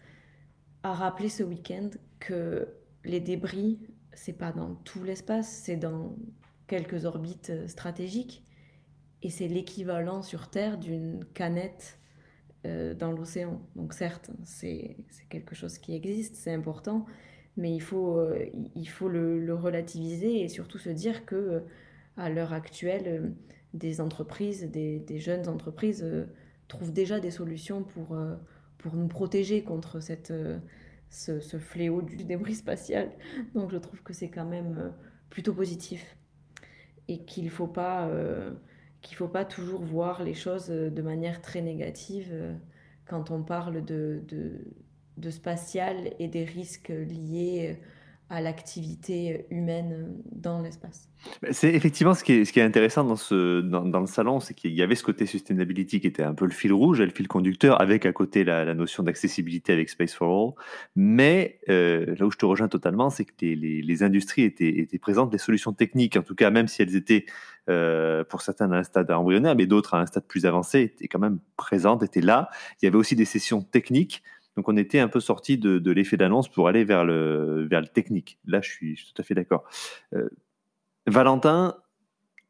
[0.84, 2.68] a rappelé ce week-end que
[3.04, 3.80] les débris,
[4.14, 6.16] c'est pas dans tout l'espace, c'est dans
[6.68, 8.44] quelques orbites stratégiques.
[9.22, 11.98] Et c'est l'équivalent sur Terre d'une canette
[12.66, 13.62] euh, dans l'océan.
[13.76, 14.98] Donc certes, c'est
[15.30, 17.06] quelque chose qui existe, c'est important,
[17.58, 21.64] mais il faut, euh, il faut le, relativiser et surtout se dire que
[22.18, 23.34] à l'heure actuelle,
[23.74, 26.06] des entreprises, des, jeunes entreprises
[26.68, 28.18] trouvent déjà des solutions pour,
[28.78, 30.34] pour nous protéger contre cette
[31.10, 33.12] ce, ce, fléau du débris spatial.
[33.54, 34.90] Donc je trouve que c'est quand même euh,
[35.30, 36.18] plutôt positif
[37.08, 38.52] et qu'il ne faut, pas, euh,
[39.02, 42.54] qu'il faut pas toujours voir les choses euh, de manière très négative euh,
[43.06, 44.54] quand on parle de, de,
[45.18, 47.78] de, spatial et des risques liés
[48.30, 51.10] à l'activité humaine dans l'espace.
[51.52, 55.26] C'est effectivement ce qui est, intéressant dans, le salon, c'est qu'il y avait ce côté
[55.26, 58.74] sustainability qui était un peu le fil rouge, le fil conducteur, avec à côté la,
[58.74, 60.54] notion d'accessibilité avec Space for All.
[60.96, 65.32] Mais euh, là où je te rejoins totalement, c'est que les, industries étaient, étaient présentes,
[65.32, 67.26] les solutions techniques, en tout cas, même si elles étaient
[67.68, 71.08] euh, pour certains à un stade embryonnaire, mais d'autres à un stade plus avancé, étaient
[71.08, 72.50] quand même présentes, étaient là.
[72.82, 74.24] Il y avait aussi des sessions techniques
[74.56, 77.88] donc on était un peu sorti de, l'effet d'annonce pour aller vers le, vers le
[77.88, 78.40] technique.
[78.46, 79.66] Là, je suis, tout à fait d'accord.
[80.14, 80.30] Euh,
[81.08, 81.78] Valentin,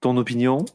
[0.02, 0.66] ton opinion?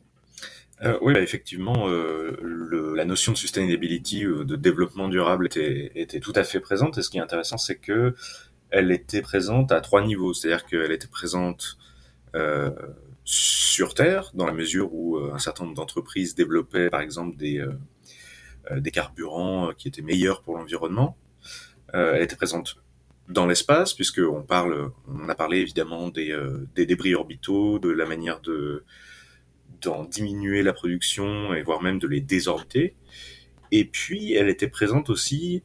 [0.83, 6.33] Euh, oui, bah effectivement, euh, la notion de sustainability, de développement durable, était, était tout
[6.35, 6.99] à fait présente.
[6.99, 8.14] Et ce qui est intéressant, c'est que
[8.70, 10.33] elle était présente à trois niveaux.
[10.33, 11.78] C'est-à-dire qu'elle était présente
[13.24, 17.64] sur Terre, dans la mesure où un certain nombre d'entreprises développaient, par exemple, des
[18.77, 21.17] des carburants qui étaient meilleurs pour l'environnement.
[21.93, 22.77] elle était présente
[23.29, 26.37] dans l'espace, puisque on parle, on a parlé évidemment des,
[26.75, 28.85] débris orbitaux, de la manière de
[29.83, 32.97] d'en diminuer la production et voire même de les désorbiter.
[33.71, 35.63] Et puis, elle était présente aussi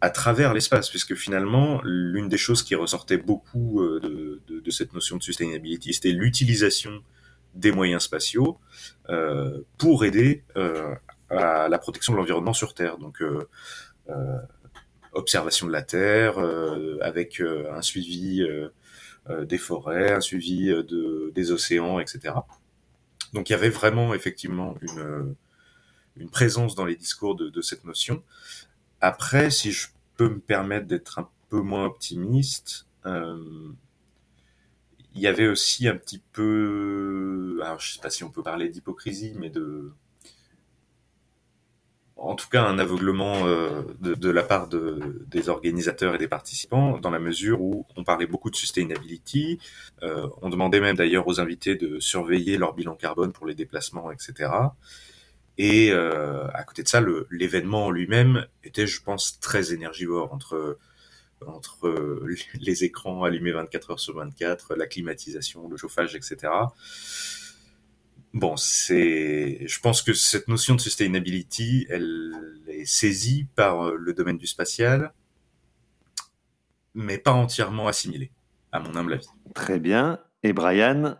[0.00, 5.16] à travers l'espace, puisque finalement, l'une des choses qui ressortait beaucoup euh, de, cette notion
[5.16, 7.02] de sustainability, c'était l'utilisation
[7.54, 8.58] des moyens spatiaux
[9.10, 10.94] euh, pour aider euh,
[11.36, 12.98] à la protection de l'environnement sur Terre.
[12.98, 13.48] Donc, euh,
[14.08, 14.38] euh
[15.14, 16.38] observation de la Terre,
[17.02, 18.42] avec un suivi
[19.28, 22.32] des forêts, un suivi de, des océans, etc.
[23.32, 28.22] Donc, il y avait vraiment effectivement une, présence dans les discours de, cette notion.
[29.02, 33.72] Après, si je peux me permettre d'être un peu moins optimiste, euh,
[35.14, 38.68] il y avait aussi un petit peu, alors je sais pas si on peut parler
[38.68, 39.92] d'hypocrisie, mais de,
[42.16, 46.28] en tout cas un aveuglement euh, de, de, la part de, des organisateurs et des
[46.28, 49.58] participants, dans la mesure où on parlait beaucoup de sustainability,
[50.02, 54.10] euh, on demandait même d'ailleurs aux invités de surveiller leur bilan carbone pour les déplacements,
[54.12, 54.50] etc.
[55.58, 60.78] Et euh, à côté de ça, l'événement lui-même était, je pense, très énergivore entre
[61.44, 62.22] entre
[62.60, 66.52] les écrans allumés 24 heures sur 24, la climatisation, le chauffage, etc.
[68.34, 72.32] Bon, c'est, je pense que cette notion de sustainability, elle
[72.66, 75.12] est saisie par le domaine du spatial,
[76.94, 78.30] mais pas entièrement assimilée,
[78.72, 79.26] à mon humble avis.
[79.54, 80.18] Très bien.
[80.42, 81.16] Et Brian,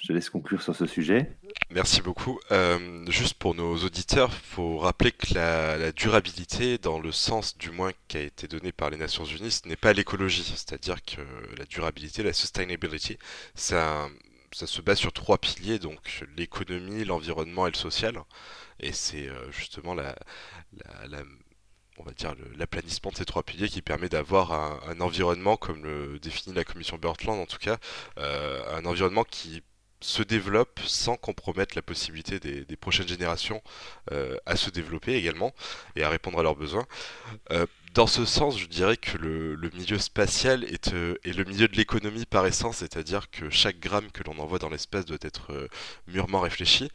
[0.00, 1.36] je te laisse conclure sur ce sujet.
[1.70, 2.40] Merci beaucoup.
[2.50, 7.58] Euh, juste pour nos auditeurs, il faut rappeler que la, la, durabilité, dans le sens
[7.58, 10.44] du moins qui a été donné par les Nations Unies, ce n'est pas l'écologie.
[10.44, 11.20] C'est-à-dire que
[11.58, 13.18] la durabilité, la sustainability,
[13.54, 14.08] ça,
[14.52, 18.18] ça se base sur trois piliers, donc l'économie, l'environnement et le social.
[18.80, 20.16] Et c'est euh, justement la,
[20.72, 21.22] la, la
[21.98, 26.18] on va dire l'aplanissement de ces trois piliers qui permet d'avoir un, environnement, comme le
[26.18, 27.78] définit la commission Bertland en tout cas,
[28.18, 29.62] euh, un environnement qui
[30.00, 33.60] se développe sans compromettre la possibilité des, prochaines générations
[34.12, 35.52] euh, à se développer également
[35.96, 36.86] et à répondre à leurs besoins.
[37.94, 41.76] Dans ce sens, je dirais que le, milieu spatial est, euh, est, le milieu de
[41.76, 45.68] l'économie par essence, c'est-à-dire que chaque gramme que l'on envoie dans l'espace doit être euh,
[46.06, 46.90] mûrement réfléchi.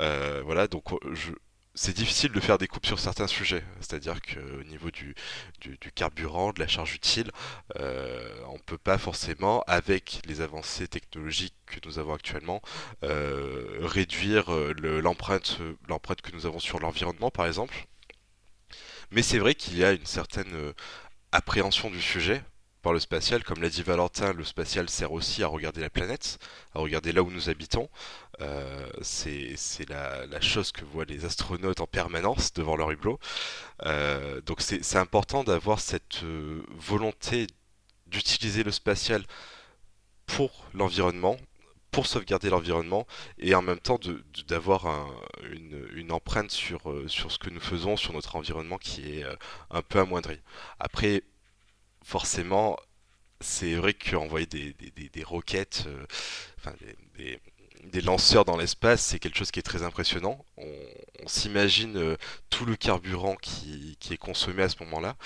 [0.00, 1.32] Euh, voilà, donc je,
[1.74, 3.62] c'est difficile de faire des coupes sur certains sujets.
[3.80, 5.14] C'est-à-dire qu'au niveau du,
[5.60, 7.30] du, carburant, de la charge utile,
[7.78, 12.62] on ne peut pas forcément, avec les avancées technologiques que nous avons actuellement,
[13.02, 15.58] réduire l'empreinte
[16.22, 17.86] que nous avons sur l'environnement, par exemple.
[19.10, 20.72] Mais c'est vrai qu'il y a une certaine euh,
[21.32, 22.42] appréhension du sujet
[22.82, 23.44] par le spatial.
[23.44, 26.38] Comme l'a dit Valentin, le spatial sert aussi à regarder la planète,
[26.74, 27.88] à regarder là où nous habitons.
[28.40, 29.56] Euh, c'est
[29.88, 33.18] la, la, chose que voient les astronautes en permanence devant leur hublot.
[33.84, 36.22] Euh, donc c'est important d'avoir cette
[36.78, 37.46] volonté
[38.06, 39.24] d'utiliser le spatial
[40.26, 41.36] pour l'environnement,
[41.96, 43.06] pour sauvegarder l'environnement
[43.38, 43.98] et en même temps
[44.48, 48.76] d'avoir de, une, une, empreinte sur, euh, sur ce que nous faisons, sur notre environnement
[48.76, 49.34] qui est euh,
[49.70, 50.38] un peu amoindri.
[50.78, 51.22] Après,
[52.04, 52.76] forcément,
[53.40, 56.04] c'est vrai qu'envoyer des, des, des, des, roquettes, euh,
[56.58, 56.74] enfin
[57.16, 57.40] des,
[57.84, 60.44] des, lanceurs dans l'espace, c'est quelque chose qui est très impressionnant.
[60.58, 60.66] On,
[61.26, 62.16] s'imagine
[62.50, 65.16] tout le carburant qui, qui, est consommé à ce moment-là.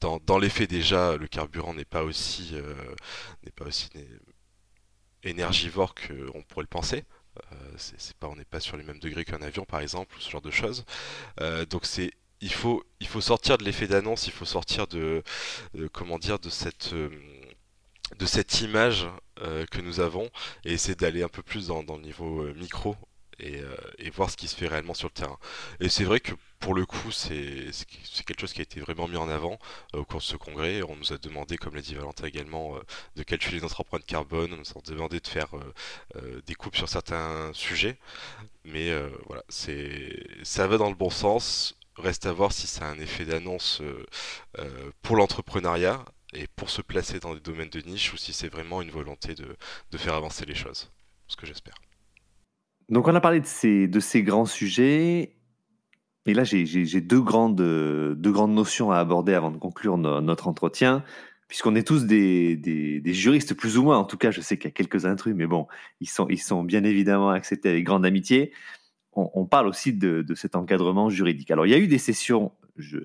[0.00, 2.54] Dans, dans les faits déjà, le carburant n'est pas aussi
[3.42, 3.90] n'est pas aussi
[5.24, 7.04] énergivore qu'on pourrait le penser.
[7.52, 10.20] Euh, c'est pas, on n'est pas sur les mêmes degrés qu'un avion par exemple, ou
[10.20, 10.84] ce genre de choses.
[11.40, 15.22] Euh, donc c'est il faut, il faut sortir de l'effet d'annonce, il faut sortir de,
[15.92, 17.08] comment dire de cette euh,
[18.18, 19.08] de cette image
[19.70, 20.30] que nous avons
[20.64, 22.96] et essayer d'aller un peu plus dans, le niveau micro
[23.40, 23.60] et,
[24.10, 25.38] voir ce qui se fait réellement sur le terrain.
[25.80, 26.32] Et c'est vrai que
[26.64, 27.70] pour le coup, c'est
[28.24, 29.58] quelque chose qui a été vraiment mis en avant
[29.94, 30.80] euh, au cours de ce congrès.
[30.82, 32.80] On nous a demandé, comme l'a dit Valentin également, euh,
[33.16, 34.50] de calculer notre empreinte carbone.
[34.54, 35.48] On nous a demandé de faire
[36.16, 37.98] euh, des coupes sur certains sujets.
[38.64, 38.90] Mais
[39.26, 41.76] voilà, ça va dans le bon sens.
[41.96, 43.82] Reste à voir si ça a un effet d'annonce
[45.02, 46.02] pour l'entrepreneuriat
[46.32, 49.34] et pour se placer dans des domaines de niche ou si c'est vraiment une volonté
[49.34, 50.90] de, faire avancer les choses.
[51.28, 51.74] Ce que j'espère.
[52.88, 55.36] Donc on a parlé de ces grands sujets.
[56.26, 60.48] Et là, j'ai deux grandes, deux grandes notions à aborder avant de conclure no, notre
[60.48, 61.04] entretien,
[61.48, 63.98] puisqu'on est tous des, des, juristes plus ou moins.
[63.98, 65.66] En tout cas, je sais qu'il y a quelques intrus, mais bon,
[66.00, 68.52] ils sont, ils sont bien évidemment acceptés avec grande amitié.
[69.12, 71.50] On, on parle aussi de, de, cet encadrement juridique.
[71.50, 72.98] Alors, il y a eu des sessions je,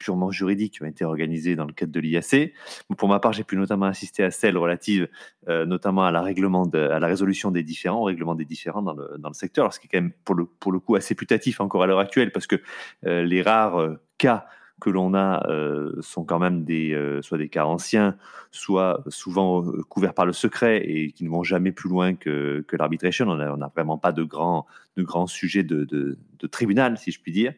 [0.00, 2.52] purement juridiques qui ont été organisées dans le cadre de l'IAC.
[2.96, 5.08] Pour ma part, j'ai pu notamment assister à celles relatives
[5.46, 9.32] notamment à la, règlement à la résolution des différends, au règlement des différends dans le,
[9.32, 12.32] secteur, ce qui est quand même pour le, coup assez putatif encore à l'heure actuelle,
[12.32, 12.56] parce que
[13.02, 14.46] les rares cas
[14.80, 18.16] que l'on a euh, sont quand même euh, soit des cas anciens,
[18.50, 22.64] soit souvent euh, couverts par le secret et qui ne vont jamais plus loin que,
[22.66, 23.28] que l'arbitration.
[23.28, 26.18] On n'a vraiment pas de grands de grands sujets de,
[26.50, 27.52] tribunal, si je puis dire.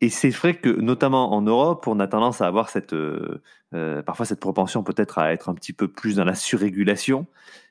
[0.00, 2.94] Et c'est vrai que, notamment en Europe, on a tendance à avoir cette,
[4.06, 7.26] parfois cette propension peut-être à être un petit peu plus dans la surrégulation.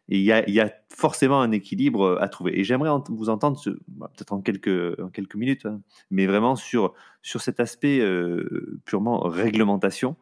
[0.09, 2.59] Et il y a, y a, forcément un équilibre à trouver.
[2.59, 6.93] Et j'aimerais vous entendre, bah, peut-être en quelques, en quelques minutes, hein, mais vraiment sur,
[7.21, 10.15] sur cet aspect euh, purement réglementation.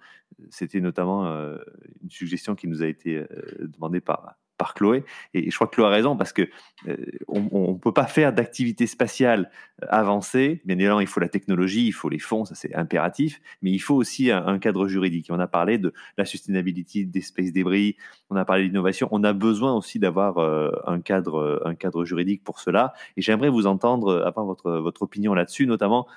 [0.50, 1.58] C'était notamment euh,
[2.04, 3.28] une suggestion qui nous a été euh,
[3.60, 5.04] demandée par, par Chloé.
[5.34, 6.48] Et je crois que Chloé a raison parce que
[6.88, 6.96] euh,
[7.28, 9.50] on ne peut pas faire d'activité spatiale
[9.84, 10.62] euh, avancée.
[10.66, 13.80] Bien évidemment, il faut la technologie, il faut les fonds, ça c'est impératif, mais il
[13.80, 15.28] faut aussi un, cadre juridique.
[15.30, 17.98] on a parlé de la sustainability des space débris,
[18.30, 19.08] on a parlé d'innovation.
[19.12, 22.94] On a besoin aussi d'avoir euh, un cadre, un cadre juridique pour cela.
[23.18, 26.08] Et j'aimerais vous entendre, avoir votre, votre opinion là-dessus, notamment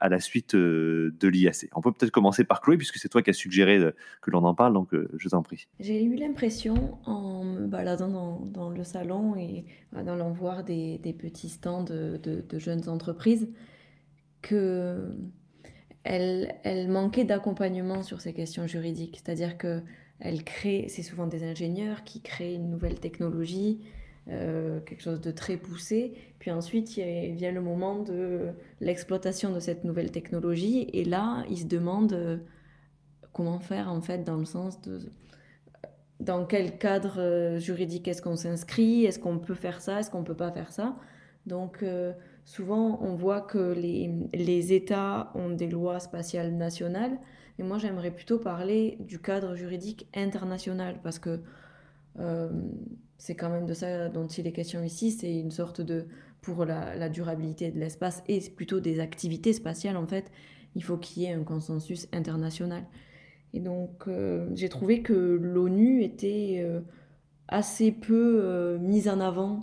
[0.00, 1.68] à la suite de l'IAC.
[1.74, 3.80] On peut peut-être commencer par Chloé, puisque c'est toi qui as suggéré
[4.20, 5.66] que l'on en parle, donc je t'en prie.
[5.80, 9.64] J'ai eu l'impression en en me baladant dans, le salon et
[9.94, 13.48] en allant voir des, petits stands de, de, jeunes entreprises
[14.40, 15.14] que
[16.04, 19.20] elle, elle manquait d'accompagnement sur ces questions juridiques.
[19.22, 19.82] C'est-à-dire que
[20.18, 23.80] elle crée, c'est souvent des ingénieurs qui créent une nouvelle technologie,
[24.28, 26.14] euh, quelque chose de très poussé.
[26.38, 30.88] Puis ensuite, il vient le moment de l'exploitation de cette nouvelle technologie.
[30.92, 32.36] Et là, ils se demandent euh,
[33.32, 35.00] comment faire, en fait, dans le sens de
[36.22, 40.20] dans quel cadre euh, juridique est-ce qu'on s'inscrit, est-ce qu'on peut faire ça, est-ce qu'on
[40.20, 40.96] ne peut pas faire ça.
[41.46, 42.12] Donc euh,
[42.44, 47.18] souvent on voit que les, les, États ont des lois spatiales nationales,
[47.58, 51.40] et moi j'aimerais plutôt parler du cadre juridique international, parce que
[52.20, 52.50] euh,
[53.18, 56.06] c'est quand même de ça dont il est question ici, c'est une sorte de,
[56.40, 60.30] pour la, la durabilité de l'espace et plutôt des activités spatiales en fait,
[60.76, 62.84] il faut qu'il y ait un consensus international.
[63.54, 66.80] Et donc, euh, j'ai trouvé que l'ONU était euh,
[67.48, 69.60] assez peu euh, mise en avant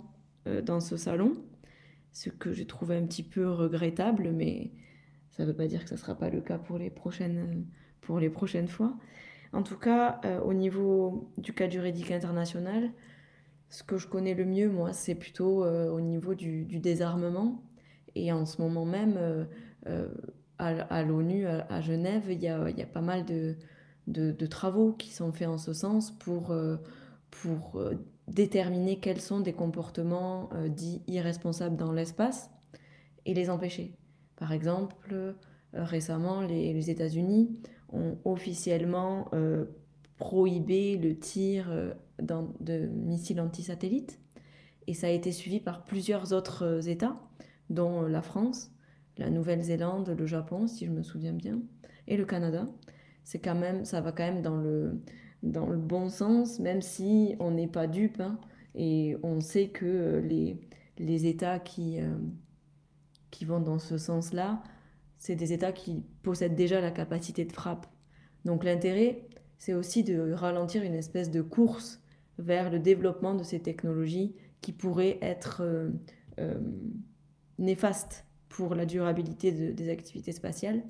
[0.64, 1.36] dans ce salon,
[2.12, 4.72] ce que j'ai trouvé un petit peu regrettable, mais
[5.30, 7.66] ça ne veut pas dire que ce ne sera pas le cas pour les prochaines,
[8.00, 8.96] pour les prochaines fois.
[9.52, 12.90] En tout cas, au niveau du cadre juridique international,
[13.68, 17.62] ce que je connais le mieux, moi, c'est plutôt au niveau du, désarmement.
[18.14, 19.46] Et en ce moment même,
[20.58, 23.56] à, l'ONU, à, Genève, il y a, y a, pas mal de,
[24.10, 26.76] de, travaux qui sont faits en ce sens pour, euh,
[27.30, 27.94] pour euh,
[28.28, 32.50] déterminer quels sont des comportements euh, dits irresponsables dans l'espace
[33.26, 33.94] et les empêcher.
[34.36, 35.34] Par exemple,
[35.74, 37.60] récemment, les, États-Unis
[37.92, 39.30] ont officiellement
[40.16, 41.70] prohibé le tir
[42.18, 44.18] de missiles antisatellites
[44.86, 47.20] et ça a été suivi par plusieurs autres États,
[47.68, 48.72] dont la France,
[49.18, 51.60] la Nouvelle-Zélande, le Japon, si je me souviens bien,
[52.08, 52.66] et le Canada
[53.30, 55.00] c'est quand même, ça va quand même dans le,
[55.44, 58.20] dans le bon sens, même si on n'est pas dupe.
[58.20, 58.40] Hein,
[58.74, 60.58] et on sait que euh, les,
[60.98, 62.08] les États qui, euh,
[63.30, 64.64] qui vont dans ce sens-là,
[65.16, 67.86] c'est des États qui possèdent déjà la capacité de frappe.
[68.44, 69.28] Donc l'intérêt,
[69.58, 72.02] c'est aussi de ralentir une espèce de course
[72.38, 75.62] vers le développement de ces technologies qui pourraient être
[76.40, 76.60] euh,
[77.60, 80.82] néfastes pour la durabilité des activités spatiales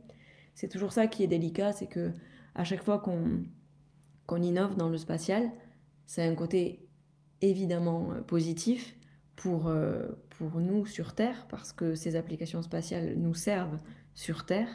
[0.55, 2.13] c'est toujours ça qui est délicat, c'est que
[2.55, 3.45] à chaque fois qu'on
[4.27, 5.51] qu'on innove dans le spatial,
[6.07, 6.89] c'est un côté
[7.41, 8.97] évidemment euh, positif
[9.35, 10.07] pour, euh,
[10.39, 13.79] pour nous sur Terre, parce que ces applications spatiales nous servent
[14.15, 14.69] sur Terre,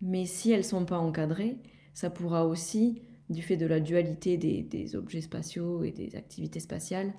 [0.00, 1.58] mais si elles ne sont pas encadrées,
[1.94, 6.60] ça pourra aussi, du fait de la dualité des, des objets spatiaux et des activités
[6.60, 7.12] spatiales,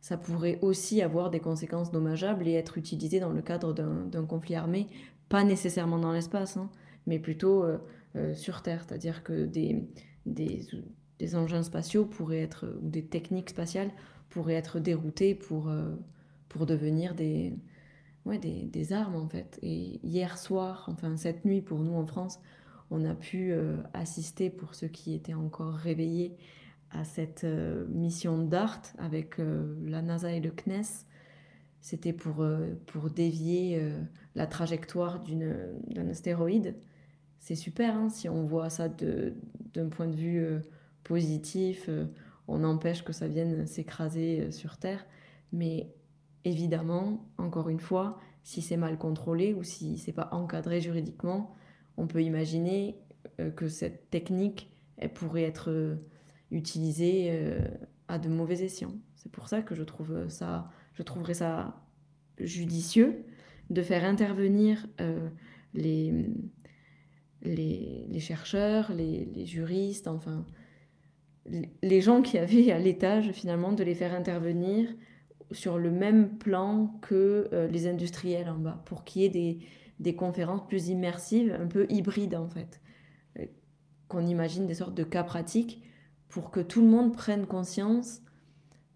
[0.00, 4.54] ça pourrait aussi avoir des conséquences dommageables et être utilisé dans le cadre d'un conflit
[4.54, 4.86] armé,
[5.30, 6.58] pas nécessairement dans l'espace.
[6.58, 6.70] Hein
[7.06, 7.78] mais plutôt euh,
[8.16, 8.84] euh, sur Terre.
[8.86, 9.88] C'est-à-dire que des,
[10.26, 10.66] des,
[11.18, 13.90] des, engins spatiaux pourraient être, ou des techniques spatiales
[14.30, 15.94] pourraient être déroutées pour, euh,
[16.48, 17.54] pour devenir des,
[18.24, 19.58] ouais, des, des, armes en fait.
[19.62, 22.40] Et hier soir, enfin cette nuit pour nous en France,
[22.90, 23.52] on a pu
[23.94, 26.36] assister pour ceux qui étaient encore réveillés
[26.90, 27.44] à cette
[27.88, 31.06] mission DART avec la NASA et le CNES.
[31.80, 32.46] C'était pour,
[32.86, 33.82] pour dévier
[34.34, 36.76] la trajectoire d'un astéroïde
[37.44, 40.60] c'est super hein, si on voit ça d'un point de vue euh,
[41.02, 42.06] positif, euh,
[42.48, 45.04] on empêche que ça vienne s'écraser euh, sur Terre.
[45.52, 45.92] Mais
[46.44, 51.54] évidemment, encore une fois, si c'est mal contrôlé ou si c'est pas encadré juridiquement,
[51.98, 52.98] on peut imaginer
[53.56, 55.98] que cette technique elle pourrait être
[56.50, 57.56] utilisée
[58.08, 58.94] à de mauvais escients.
[59.14, 61.82] C'est pour ça que je trouve ça, je trouverais ça
[62.38, 63.24] judicieux
[63.70, 64.86] de faire intervenir
[65.72, 66.26] les,
[67.44, 70.44] les, chercheurs, les, juristes, enfin,
[71.82, 74.88] les gens qui avaient à l'étage finalement de les faire intervenir
[75.50, 79.58] sur le même plan que euh, les industriels en bas, pour qu'il y ait
[80.00, 82.80] des, conférences plus immersives, un peu hybrides en fait,
[83.38, 83.44] euh,
[84.08, 85.82] qu'on imagine des sortes de cas pratiques
[86.28, 88.20] pour que tout le monde prenne conscience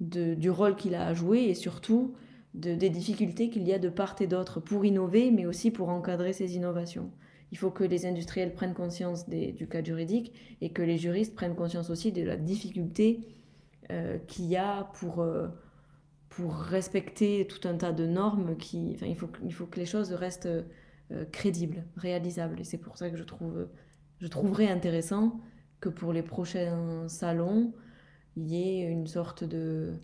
[0.01, 2.15] du rôle qu'il a à jouer et surtout
[2.55, 5.89] de, des difficultés qu'il y a de part et d'autre pour innover, mais aussi pour
[5.89, 7.11] encadrer ces innovations.
[7.51, 11.55] Il faut que les industriels prennent conscience du cadre juridique et que les juristes prennent
[11.55, 13.21] conscience aussi de la difficulté
[13.91, 15.49] euh, qu'il y a pour, euh,
[16.29, 18.57] pour respecter tout un tas de normes.
[18.57, 22.61] Qui, enfin, il, faut, il faut que les choses restent euh, crédibles, réalisables.
[22.61, 23.67] Et c'est pour ça que je, trouve,
[24.21, 25.41] je trouverais intéressant
[25.81, 27.73] que pour les prochains salons,
[28.37, 29.95] il y ait une sorte de,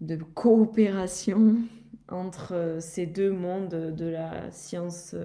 [0.00, 1.56] de coopération
[2.08, 5.16] entre ces deux mondes de la science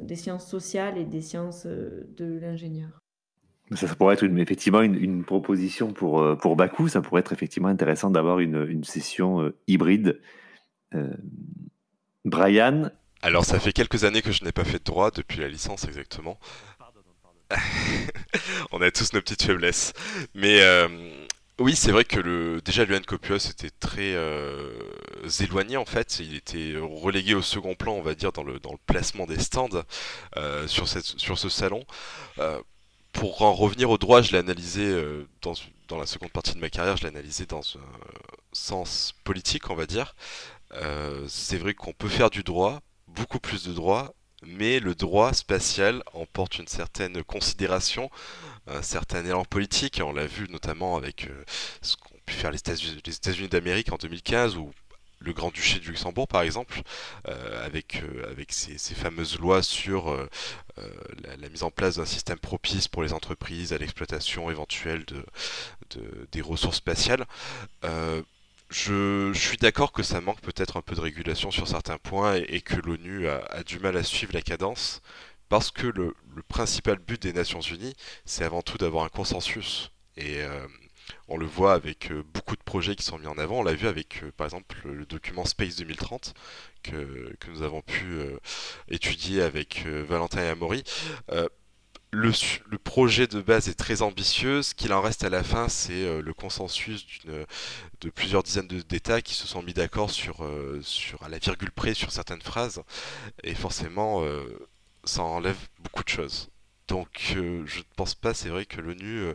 [0.00, 2.88] des sciences sociales et des sciences euh, de l'ingénieur.
[3.74, 6.86] Ça, pourrait être effectivement une, proposition pour, euh, pour Bakou.
[6.88, 10.20] Ça pourrait être effectivement intéressant d'avoir une, une, session euh, hybride.
[12.24, 12.90] Brian?
[13.22, 15.84] Alors, ça fait quelques années que je n'ai pas fait de droit, depuis la licence
[15.84, 16.38] exactement.
[18.72, 19.92] On a tous nos petites faiblesses.
[20.34, 20.60] Mais
[21.58, 24.78] oui, c'est vrai que le déjà Luan était très euh,
[25.40, 26.18] éloigné en fait.
[26.20, 29.38] Il était relégué au second plan, on va dire, dans le, dans le placement des
[29.38, 29.70] stands
[30.36, 31.84] euh, sur, cette, sur ce salon.
[32.38, 32.60] Euh,
[33.12, 34.94] pour en revenir au droit, je l'ai analysé
[35.40, 35.54] dans,
[35.88, 37.80] dans la seconde partie de ma carrière, je l'ai analysé dans un
[38.52, 40.14] sens politique, on va dire.
[41.26, 46.02] c'est vrai qu'on peut faire du droit, beaucoup plus de droit, mais le droit spatial
[46.12, 48.10] emporte une certaine considération,
[48.66, 51.44] un certain élan politique, on l'a vu notamment avec euh,
[51.82, 54.72] ce qu'ont pu faire les États-Unis d'Amérique en 2015 ou
[55.20, 56.82] le Grand-Duché du Luxembourg par exemple,
[57.28, 60.14] euh, avec, euh, avec ces, fameuses lois sur
[60.76, 65.24] la, mise en place d'un système propice pour les entreprises à l'exploitation éventuelle de,
[66.32, 67.24] des ressources spatiales.
[68.70, 72.60] Je, suis d'accord que ça manque peut-être un peu de régulation sur certains points et,
[72.60, 75.02] que l'ONU a, du mal à suivre la cadence
[75.48, 76.14] parce que le,
[76.48, 77.94] principal but des Nations Unies,
[78.24, 79.90] c'est avant tout d'avoir un consensus.
[80.16, 80.66] Et euh,
[81.28, 83.60] on le voit avec euh, beaucoup de projets qui sont mis en avant.
[83.60, 86.34] On l'a vu avec, euh, par exemple, le document Space 2030
[86.82, 88.18] que, nous avons pu
[88.88, 90.84] étudier avec Valentin et Amaury
[92.12, 94.62] le, projet de base est très ambitieux.
[94.62, 99.34] Ce qu'il en reste à la fin, c'est le consensus de plusieurs dizaines d'États qui
[99.34, 100.42] se sont mis d'accord sur,
[101.22, 102.82] à la virgule près sur certaines phrases.
[103.42, 104.24] Et forcément,
[105.06, 106.50] ça enlève beaucoup de choses.
[106.88, 109.32] Donc, je ne pense pas, c'est vrai, que l'ONU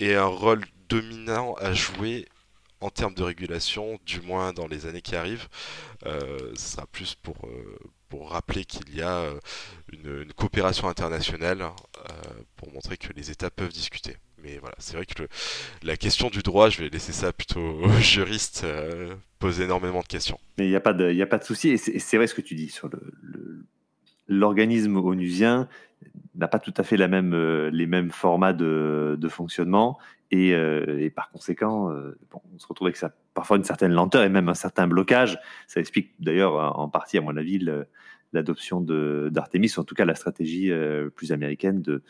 [0.00, 2.26] ait un rôle dominant à jouer
[2.80, 5.48] en termes de régulation, du moins dans les années qui arrivent.
[6.04, 7.36] ce sera plus pour,
[8.08, 9.38] pour rappeler qu'il y a euh,
[9.92, 12.12] une, coopération internationale euh,
[12.56, 14.16] pour montrer que les États peuvent discuter.
[14.42, 15.24] Mais voilà, c'est vrai que
[15.82, 20.06] la question du droit, je vais laisser ça plutôt aux juristes, euh, poser énormément de
[20.06, 20.38] questions.
[20.58, 22.42] Mais il n'y a pas de, a pas de souci, et c'est vrai ce que
[22.42, 22.88] tu dis sur
[24.28, 25.68] l'organisme onusien
[26.34, 27.34] n'a pas tout à fait même,
[27.68, 29.98] les mêmes formats de, fonctionnement
[30.30, 31.90] et, et, par conséquent,
[32.32, 35.38] on se retrouve avec ça, parfois une certaine lenteur et même un certain blocage.
[35.66, 37.58] Ça explique d'ailleurs en partie, à mon avis,
[38.32, 40.70] l'adoption d'Artemis, en tout cas la stratégie
[41.14, 42.02] plus américaine de,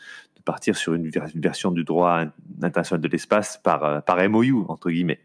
[0.47, 2.23] partir sur une, version du droit
[2.61, 5.19] international de l'espace par, par MOU, entre guillemets.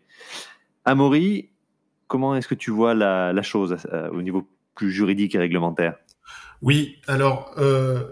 [0.85, 1.51] Amaury,
[2.09, 3.77] comment est-ce que tu vois la chose
[4.13, 5.97] au niveau plus juridique et réglementaire?
[6.63, 8.05] Oui, alors euh,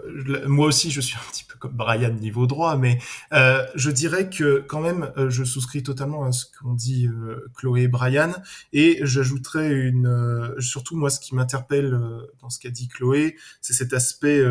[0.45, 2.99] moi aussi je suis un petit peu comme Brian niveau droit, mais
[3.31, 7.07] euh, je dirais que quand même euh, je souscris totalement à ce qu'ont dit
[7.55, 8.33] Chloé et Brian,
[8.73, 11.97] et j'ajouterais une, surtout moi ce qui m'interpelle
[12.41, 14.43] dans ce qu'a dit Chloé, c'est cet aspect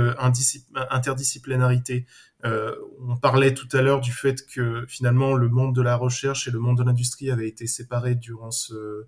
[0.91, 2.07] interdisciplinarité.
[2.43, 6.51] on parlait tout à l'heure du fait que finalement le monde de la recherche et
[6.51, 9.05] le monde de l'industrie avaient été séparés durant ce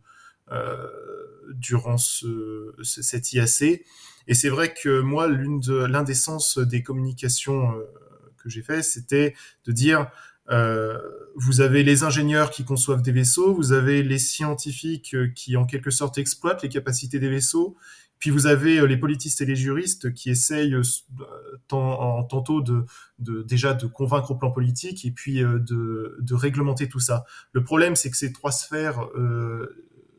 [1.54, 3.80] durant ce, cet IAC.
[4.26, 7.84] Et c'est vrai que moi, l'une de, l'un des sens des communications euh,
[8.42, 10.10] que j'ai fait, c'était de dire,
[10.50, 10.98] euh,
[11.36, 15.64] vous avez les ingénieurs qui conçoivent des vaisseaux, vous avez les scientifiques euh, qui en
[15.64, 17.76] quelque sorte exploitent les capacités des vaisseaux,
[18.18, 20.76] puis vous avez les politistes et les juristes qui essayent
[21.66, 22.62] tant, tantôt
[23.18, 27.24] déjà de convaincre au plan politique et puis de, de réglementer tout ça.
[27.50, 29.08] Le problème, c'est que ces trois sphères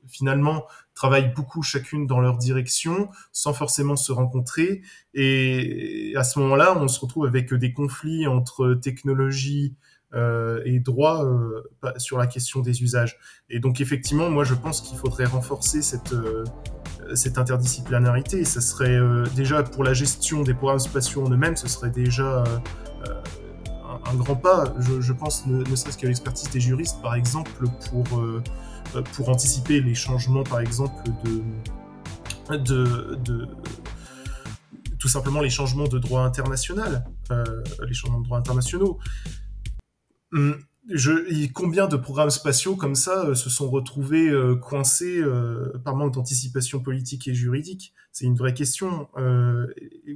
[0.08, 4.82] finalement travaillent beaucoup chacune dans leur direction sans forcément se rencontrer.
[5.14, 9.76] Et à ce moment-là, on se retrouve avec des conflits entre technologie
[10.16, 11.64] euh, et droit euh,
[11.98, 13.18] sur la question des usages.
[13.50, 16.44] Et donc effectivement, moi je pense qu'il faudrait renforcer cette, euh,
[17.16, 18.42] cette interdisciplinarité.
[18.42, 19.00] Et ça serait
[19.36, 22.44] déjà pour la gestion des programmes spatiaux en eux-mêmes, ce serait déjà
[24.06, 24.74] un, grand pas.
[24.80, 27.52] Je, pense ne, serait-ce qu'à l'expertise des juristes, par exemple,
[27.90, 28.24] pour
[29.14, 30.94] pour anticiper les changements, par exemple,
[32.52, 33.48] de, de,
[35.04, 37.44] tout simplement les changements de droit international, euh,
[37.86, 39.00] les changements de droit internationaux.
[40.32, 40.58] Hum,
[41.54, 46.14] combien de programmes spatiaux comme ça euh, se sont retrouvés euh, coincés euh, par manque
[46.14, 47.94] d'anticipation politique et juridique?
[48.14, 49.10] C'est une vraie question.
[49.18, 49.68] Euh,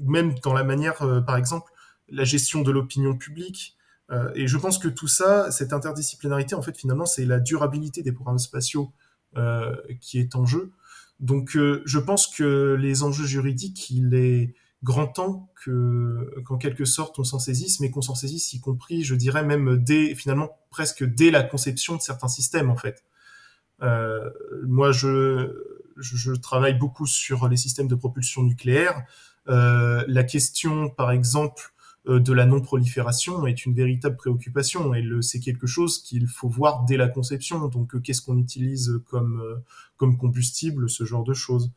[0.04, 1.72] même dans la manière, euh, par exemple,
[2.10, 3.77] la gestion de l'opinion publique.
[4.10, 8.02] Euh, et je pense que tout ça, cette interdisciplinarité, en fait, finalement, c'est la durabilité
[8.02, 8.92] des programmes spatiaux
[10.02, 10.72] qui est en jeu.
[11.20, 17.20] Donc, je pense que les enjeux juridiques, il est grand temps que qu'en quelque sorte
[17.20, 21.04] on s'en saisisse, mais qu'on s'en saisisse y compris, je dirais même dès finalement presque
[21.04, 23.04] dès la conception de certains systèmes en fait.
[23.82, 24.30] Euh,
[24.66, 25.52] moi, je,
[25.98, 29.04] je, travaille beaucoup sur les systèmes de propulsion nucléaire.
[29.50, 31.77] Euh, la question, par exemple, euh,
[32.08, 36.98] de la non-prolifération est une véritable préoccupation et c'est quelque chose qu'il faut voir dès
[36.98, 37.68] la conception.
[37.68, 39.56] Donc, euh, qu'est-ce qu'on utilise comme euh,
[39.98, 41.72] comme combustible, ce genre de choses.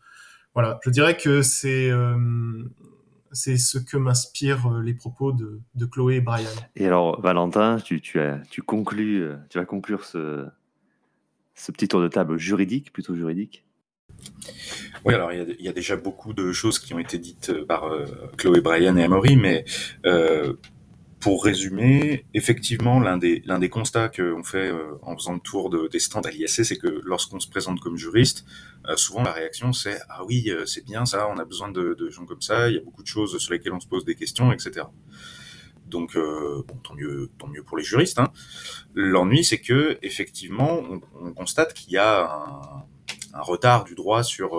[0.55, 2.65] Voilà, je dirais que c'est euh,
[3.33, 6.49] c'est ce que m'inspirent euh, les propos de, de, Chloé et Brian.
[6.77, 10.47] Et alors, Valentin, tu, tu, as, tu euh, tu vas conclure ce,
[11.55, 13.65] ce petit tour de table juridique, plutôt juridique?
[15.05, 18.05] Oui, alors il y, a, déjà beaucoup de choses qui ont été dites par euh,
[18.37, 19.65] Chloé, Brian et Amaury, mais
[20.05, 20.55] euh,
[21.21, 25.69] pour résumer, effectivement, l'un des, l'un des constats qu'on fait euh, en faisant le tour
[25.69, 28.47] de, des stands à l'ISC, c'est que lorsqu'on se présente comme juriste,
[28.89, 31.95] euh, souvent la réaction c'est ah oui, euh, c'est bien ça, on a besoin de,
[32.09, 34.15] gens comme ça, il y a beaucoup de choses sur lesquelles on se pose des
[34.15, 34.87] questions, etc.
[35.87, 38.21] Donc, euh, tant mieux, tant mieux pour les juristes.
[38.21, 38.33] Hein.
[38.95, 42.85] L'ennui, c'est que effectivement, on, on constate qu'il y a un,
[43.35, 44.51] un, retard du droit sur,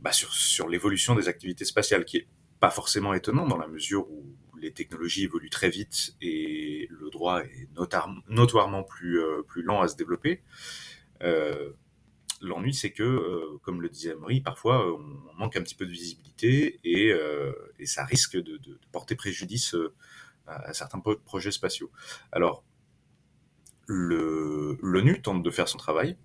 [0.00, 2.28] bah, sur, sur l'évolution des activités spatiales, qui est
[2.60, 4.24] pas forcément étonnant dans la mesure où
[4.58, 7.68] les technologies évoluent très vite et le droit est
[8.28, 10.42] notoirement plus, euh, plus lent à se développer.
[11.22, 11.72] Euh,
[12.44, 15.90] L'ennui, c'est que, euh, comme le disait Marie, parfois on manque un petit peu de
[15.90, 17.52] visibilité et, euh,
[17.84, 18.58] ça risque de,
[18.92, 19.94] porter préjudice euh,
[20.46, 21.90] à, certains projets spatiaux.
[22.32, 22.64] Alors,
[23.86, 26.16] l'ONU tente de faire son travail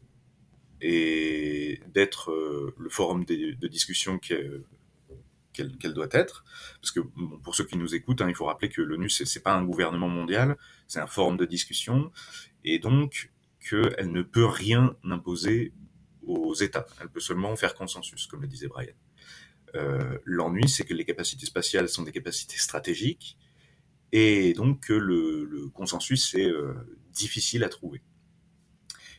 [0.82, 4.64] et d'être euh, le forum de, discussion qu'elle
[5.54, 6.46] qu doit être.
[6.82, 7.02] Parce que
[7.44, 10.10] pour ceux qui nous écoutent, hein, il faut rappeler que l'ONU, c'est pas un gouvernement
[10.10, 10.58] mondial,
[10.88, 12.12] c'est un forum de discussion,
[12.64, 15.74] et donc qu'elle ne peut rien imposer
[16.24, 16.86] aux États.
[17.02, 18.94] Elle peut seulement faire consensus, comme le disait Brian.
[19.76, 23.38] Euh, L'ennui, c'est que les capacités spatiales sont des capacités stratégiques,
[24.12, 26.74] et donc que le, le consensus est euh,
[27.12, 28.02] difficile à trouver.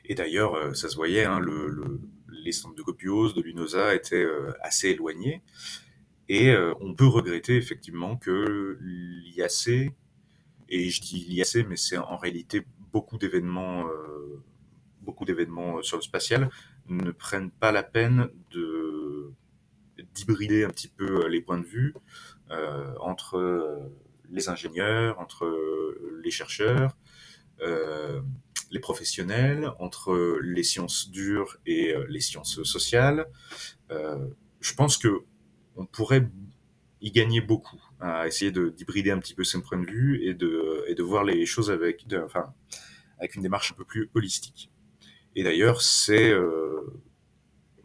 [0.05, 3.95] Et d'ailleurs, euh, ça se voyait, hein, le, le, les centres de copiose de l'UNOSA
[3.95, 5.43] étaient euh, assez éloignés,
[6.29, 9.93] et euh, on peut regretter effectivement que l'IAC,
[10.69, 13.87] et je dis l'IAC, mais c'est en réalité beaucoup d'événements,
[15.01, 16.51] beaucoup d'événements sur le spatial,
[16.89, 19.33] ne prennent pas la peine de
[20.15, 21.95] d'hybrider un petit peu les points de vue
[23.01, 23.91] entre
[24.29, 25.47] les ingénieurs, entre
[26.23, 26.97] les chercheurs,
[28.71, 33.27] les professionnels, entre les sciences dures et les sciences sociales.
[33.91, 34.29] Euh,
[34.61, 35.25] je pense que
[35.77, 36.29] on pourrait
[37.01, 40.85] y gagner beaucoup à essayer d'hybrider un petit peu ses points de vue et de,
[40.87, 42.53] et de voir les choses avec, enfin,
[43.19, 44.71] avec une démarche un peu plus holistique.
[45.35, 46.81] Et d'ailleurs, c'est euh,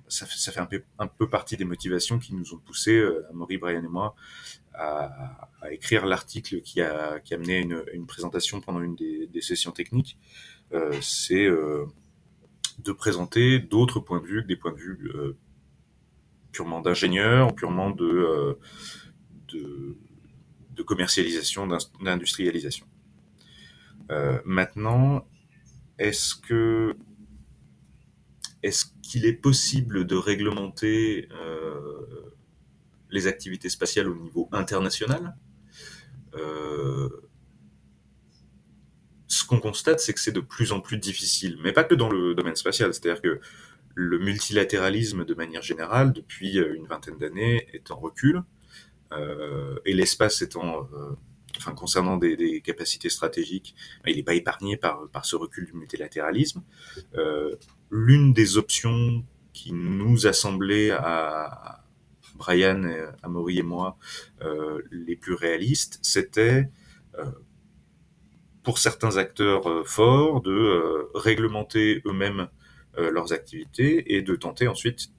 [0.08, 3.58] ça, fait, un peu, un peu partie des motivations qui nous ont poussé, euh, Maury,
[3.58, 4.16] Brian et moi,
[4.74, 9.28] à, à écrire l'article qui a, qui a mené une, une présentation pendant une des,
[9.28, 10.18] des sessions techniques.
[10.74, 11.86] Euh, c'est euh,
[12.80, 15.38] de présenter d'autres points de vue que des points de vue euh,
[16.52, 18.58] purement d'ingénieur, purement de,
[20.86, 21.68] commercialisation,
[22.02, 22.86] d'industrialisation.
[24.46, 25.28] Maintenant,
[25.98, 26.36] est-ce
[29.02, 31.28] qu'il est possible de réglementer
[33.10, 35.36] les activités spatiales au niveau international?
[39.46, 42.10] Ce qu'on constate, c'est que c'est de plus en plus difficile, mais pas que dans
[42.10, 42.92] le domaine spatial.
[42.96, 43.40] C'est-à-dire que
[43.94, 48.42] le multilatéralisme de manière générale depuis euh, une vingtaine d'années est en recul
[49.12, 51.12] euh, et l'espace étant euh,
[51.58, 53.76] enfin concernant des, capacités stratégiques
[54.08, 56.64] il n'est pas épargné par, par ce recul du multilatéralisme
[57.92, 59.24] l'une des options
[59.54, 61.86] qui nous a semblé à
[62.34, 62.82] Brian,
[63.22, 63.98] Amaury et moi
[64.92, 66.68] les plus réalistes, c'était
[68.66, 72.48] pour certains acteurs euh, forts de réglementer eux-mêmes
[72.98, 75.10] leurs activités et de tenter ensuite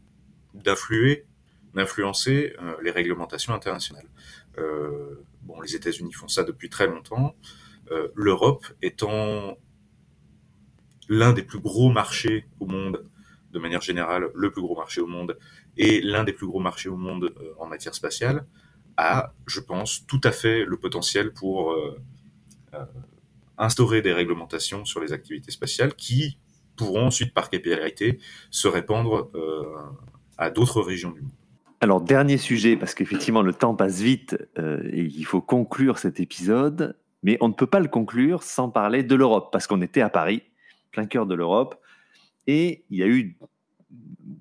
[0.54, 1.26] d'influer,
[1.74, 4.08] d'influencer les réglementations internationales.
[5.42, 7.36] bon, les États-Unis font ça depuis très longtemps.
[8.14, 9.58] L'Europe étant
[11.08, 13.04] l'un des plus gros marchés au monde,
[13.52, 15.38] de manière générale, le plus gros marché au monde,
[15.76, 18.46] et l'un des plus gros marchés au monde euh, en matière spatiale,
[18.96, 21.98] a, je pense, tout à fait le potentiel pour euh,
[22.74, 22.84] euh,
[23.58, 26.38] instaurer des réglementations sur les activités spatiales qui
[26.76, 28.18] pourront ensuite, par capillarité,
[28.50, 29.30] se répandre
[30.36, 31.30] à d'autres régions du monde.
[31.80, 36.98] Alors, dernier sujet, parce qu'effectivement, le temps passe vite et il faut conclure cet épisode,
[37.22, 40.08] mais on ne peut pas le conclure sans parler de l'Europe, parce qu'on était à
[40.10, 40.42] Paris
[40.90, 41.80] plein cœur de l'Europe.
[42.46, 43.38] Et il y a eu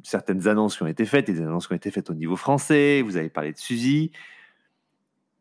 [0.03, 3.01] certaines annonces qui ont été faites, des annonces qui ont été faites au niveau français,
[3.01, 4.11] vous avez parlé de Suzy.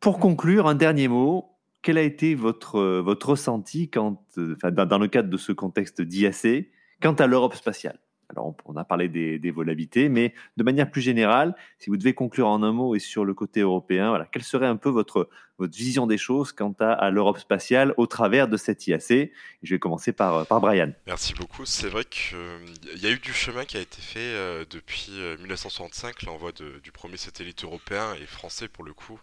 [0.00, 1.53] Pour conclure, un dernier mot,
[1.84, 6.70] quel a été votre, votre ressenti enfin, dans, le cadre de ce contexte d'IAC
[7.00, 8.00] quant à l'Europe spatiale?
[8.30, 12.14] Alors, on a parlé des, des, volabilités, mais de manière plus générale, si vous devez
[12.14, 15.28] conclure en un mot et sur le côté européen, voilà, quelle serait un peu votre,
[15.58, 19.30] votre vision des choses quant à, l'Europe spatiale au travers de cette IAC
[19.62, 20.92] Je vais commencer par, par Brian.
[21.06, 21.64] Merci beaucoup.
[21.64, 22.58] C'est vrai qu'il euh,
[22.96, 26.92] y a eu du chemin qui a été fait euh, depuis 1965, euh, l'envoi du
[26.92, 29.20] premier satellite européen et français pour le coup,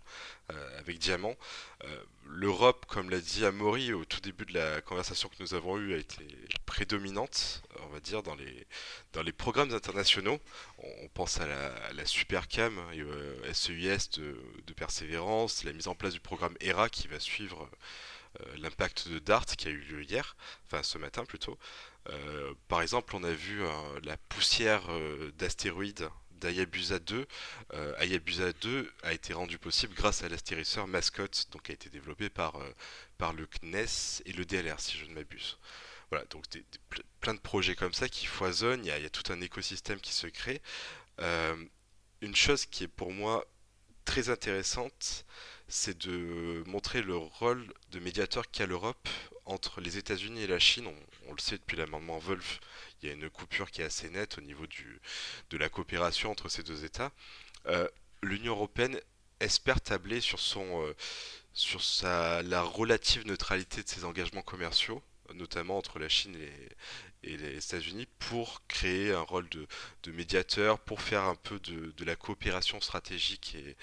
[0.80, 1.36] avec Diamant.
[2.34, 5.94] L'Europe, comme l'a dit Amaury au tout début de la conversation que nous avons eue,
[5.94, 6.26] a été
[6.66, 8.66] prédominante, on va dire, dans les,
[9.12, 10.40] dans les programmes internationaux.
[10.78, 11.48] On, pense à
[11.94, 17.20] la, Supercam, euh, SEIS de, Persévérance, la mise en place du programme ERA qui va
[17.20, 17.70] suivre
[18.40, 21.58] euh, l'impact de DART qui a eu lieu hier, enfin ce matin plutôt.
[22.10, 23.62] Euh, par exemple, on a vu
[24.04, 24.84] la poussière
[25.38, 26.10] d'astéroïdes
[26.42, 27.26] d'Ayabusa 2.
[27.74, 32.30] Euh, Ayabusa 2 a été rendu possible grâce à l'astérisseur Mascot, donc a été développé
[32.30, 32.74] par, euh,
[33.18, 35.58] par le CNES et le DLR, si je ne m'abuse.
[36.10, 36.44] Voilà, donc
[37.22, 40.28] plein de projets comme ça qui foisonnent, il y, a, tout un écosystème qui se
[40.28, 40.62] crée.
[41.20, 41.56] Euh,
[42.20, 43.46] une chose qui est pour moi
[44.04, 45.26] très intéressante,
[45.72, 49.08] c'est de montrer le rôle de médiateur qu'a l'Europe
[49.46, 50.86] entre les États-Unis et la Chine.
[51.28, 52.60] On, le sait depuis l'amendement Wolf,
[53.02, 55.00] il y a une coupure qui est assez nette au niveau du,
[55.50, 57.12] de la coopération entre ces deux États.
[57.68, 57.88] Euh,
[58.22, 59.00] L'Union européenne
[59.40, 60.94] espère tabler sur, son, euh,
[61.54, 65.02] sur sa, la relative neutralité de ses engagements commerciaux,
[65.34, 69.68] notamment entre la Chine et, et les États-Unis, pour créer un rôle de,
[70.04, 73.78] de, médiateur, pour faire un peu de, de la coopération stratégique et,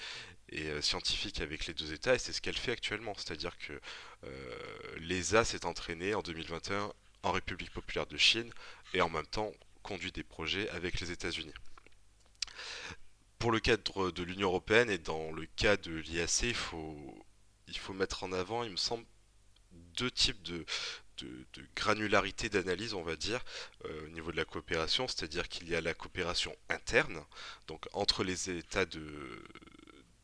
[0.51, 3.13] et euh, scientifique avec les deux États, et c'est ce qu'elle fait actuellement.
[3.15, 3.73] C'est-à-dire que
[4.23, 4.59] euh,
[4.97, 6.91] l'ESA s'est entraînée en 2021
[7.23, 8.51] en République populaire de Chine
[8.93, 9.51] et en même temps
[9.83, 11.53] conduit des projets avec les États-Unis.
[13.37, 17.25] Pour le cadre de l'Union européenne et dans le cas de l'IAC, il faut,
[17.67, 19.05] il faut mettre en avant, il me semble,
[19.71, 20.65] deux types de,
[21.17, 23.43] de, granularité d'analyse, on va dire,
[23.85, 27.23] euh, au niveau de la coopération, c'est-à-dire qu'il y a la coopération interne,
[27.67, 29.43] donc entre les États de,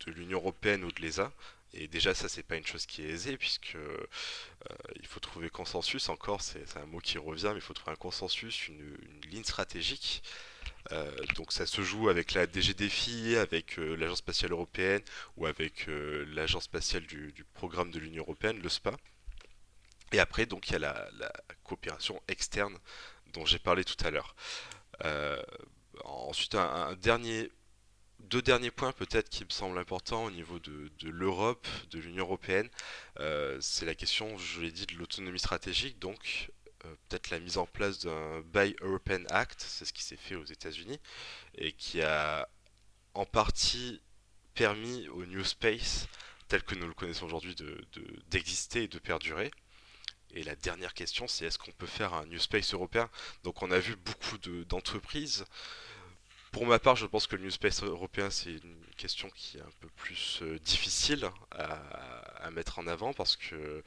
[0.06, 1.32] de l'Union européenne ou de l'ESA,
[1.78, 4.08] et déjà, ça, c'est pas une chose qui est aisée, puisque euh,
[4.95, 6.08] il faut trouver consensus.
[6.08, 8.97] Encore, c'est un mot qui revient, mais il faut trouver un consensus, une,
[9.30, 10.24] ligne stratégique.
[10.93, 15.01] Euh, donc, ça se joue avec la DGDFI, avec euh, l'Agence spatiale européenne
[15.36, 18.95] ou avec l'Agence spatiale du, programme de l'Union européenne, le SPA.
[20.14, 21.34] Et après, donc, il y a la,
[21.66, 22.78] coopération externe
[23.34, 24.34] dont j'ai parlé tout à l'heure.
[26.06, 27.51] ensuite, un dernier
[28.26, 32.69] deux derniers points peut-être qui me semblent importants au niveau de, l'Europe, de l'Union Européenne,
[33.19, 36.51] euh, c'est la question, je l'ai dit, de l'autonomie stratégique, donc
[36.86, 40.36] euh, peut-être la mise en place d'un Buy European Act, c'est ce qui s'est fait
[40.36, 40.99] aux États-Unis,
[41.55, 42.49] et qui a
[43.13, 44.01] en partie
[44.53, 46.07] permis au New Space,
[46.47, 47.55] tel que nous le connaissons aujourd'hui,
[48.30, 49.51] d'exister de, et de perdurer.
[50.32, 53.09] Et la dernière question, c'est est-ce qu'on peut faire un New Space européen?
[53.43, 55.45] Donc on a vu beaucoup d'entreprises
[56.56, 59.62] pour ma part, je pense que le New Space européen, c'est une question qui est
[59.62, 63.82] un peu plus euh, difficile à, mettre en avant parce que euh,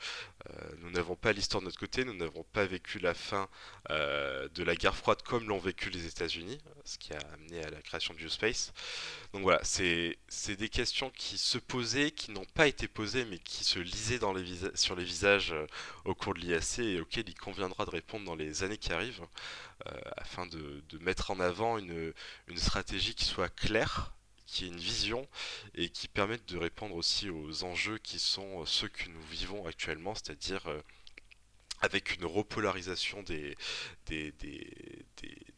[0.81, 3.49] nous n'avons pas l'histoire de notre côté, nous n'avons pas vécu la fin
[3.91, 7.71] euh, de la guerre froide comme l'ont vécu les États-Unis, ce qui a amené à
[7.71, 8.73] la création du Space.
[9.33, 10.17] Donc voilà, c'est
[10.57, 14.19] des questions qui se posaient, qui n'ont pas été posées, mais qui se lisaient
[14.75, 15.55] sur les visages
[16.05, 19.23] au cours de l'IAC et auxquelles il conviendra de répondre dans les années qui arrivent.
[20.17, 22.13] Afin de, mettre en avant une,
[22.57, 24.13] stratégie qui soit claire,
[24.49, 25.29] qui ait une vision
[25.75, 30.15] et qui permette de répondre aussi aux enjeux qui sont ceux que nous vivons actuellement,
[30.15, 30.81] c'est-à-dire euh,
[31.81, 33.57] avec une repolarisation des,
[34.07, 35.05] des, des,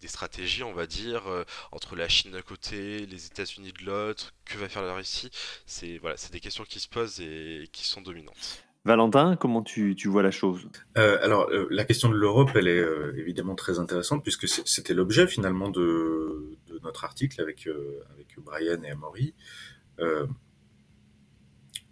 [0.01, 4.35] des, stratégies, on va dire, euh, entre la Chine d'un côté, les États-Unis de l'autre,
[4.45, 5.31] que va faire la Russie
[5.67, 8.65] C'est voilà, des questions qui se posent et qui sont dominantes.
[8.85, 10.69] Valentin, comment tu, tu vois la chose?
[10.97, 12.85] Euh, Alors, euh, la question de l'Europe, elle est
[13.19, 17.69] évidemment très intéressante, puisque c'était l'objet finalement de, notre article avec,
[18.15, 19.35] avec Brian et Amaury.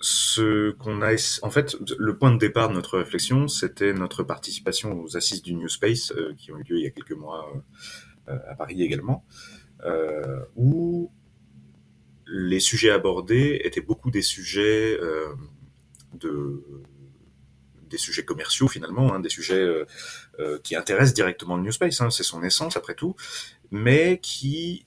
[0.01, 5.01] Ce qu'on a, en fait, le point de départ de notre réflexion, c'était notre participation
[5.01, 7.51] aux assises du New Space euh, qui ont eu lieu il y a quelques mois
[7.53, 9.25] euh, euh, à Paris également,
[10.57, 11.11] où
[12.27, 14.99] les sujets abordés étaient beaucoup des sujets
[16.15, 16.63] de
[17.89, 19.67] des sujets commerciaux finalement, hein, des sujets
[20.63, 23.17] qui intéressent directement le New Space, hein, c'est son essence après tout,
[23.71, 24.85] mais qui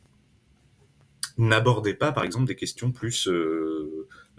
[1.40, 3.28] n'abordaient pas par exemple des questions plus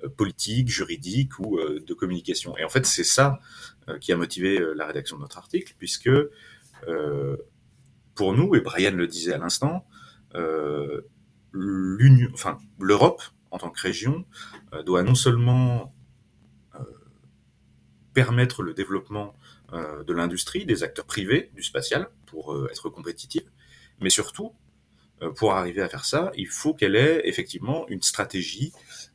[0.03, 2.57] euh, politique, juridique ou euh, de communication.
[2.57, 3.41] Et en fait, c'est ça
[3.89, 6.11] euh, qui a motivé la rédaction de notre article, puisque
[8.15, 9.87] pour nous, et Brian le disait à l'instant,
[11.53, 13.23] l'Union, enfin l'Europe
[13.53, 14.25] en tant que région
[14.85, 15.92] doit non seulement
[18.15, 19.35] permettre le développement
[19.73, 23.49] de l'industrie, des acteurs privés du spatial pour être compétitive,
[24.01, 24.53] mais surtout
[25.37, 28.73] pour arriver à faire ça, il faut qu'elle ait effectivement une stratégie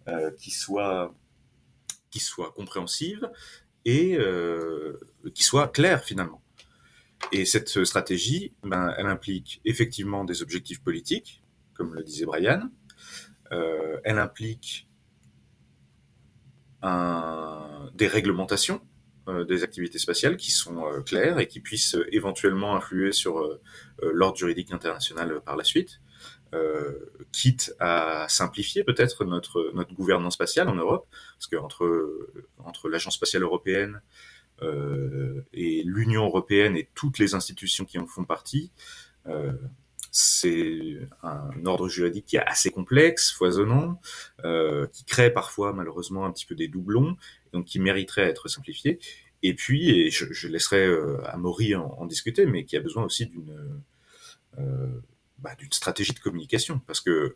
[0.08, 1.14] euh, qui soit
[2.10, 3.30] qui soit compréhensive
[3.84, 4.98] et euh,
[5.34, 6.42] qui soit claire finalement.
[7.32, 11.44] Et cette stratégie, ben, elle implique effectivement des objectifs politiques,
[11.74, 12.70] comme le disait Brian.
[13.52, 14.87] Euh, elle implique
[16.82, 18.82] un, des réglementations
[19.50, 23.60] des activités spatiales qui sont claires et qui puissent éventuellement influer sur
[24.02, 26.00] l'ordre juridique international par la suite.
[26.54, 31.06] Euh, quitte à simplifier peut-être notre, notre gouvernance spatiale en Europe,
[31.38, 34.02] parce que entre, l'Agence spatiale européenne
[34.62, 38.72] euh, et l'Union européenne et toutes les institutions qui en font partie,
[39.28, 39.52] euh,
[40.18, 44.02] c'est un ordre juridique qui est assez complexe, foisonnant,
[44.46, 47.16] euh, qui crée parfois malheureusement un petit peu des doublons,
[47.54, 49.00] donc qui mériterait à être simplifié.
[49.44, 53.28] Et puis, et je, laisserai euh, Amaury en, en, discuter, mais qui a besoin aussi
[53.28, 53.84] d'une
[54.58, 54.88] euh,
[55.38, 56.82] bah, d'une stratégie de communication.
[56.88, 57.36] Parce que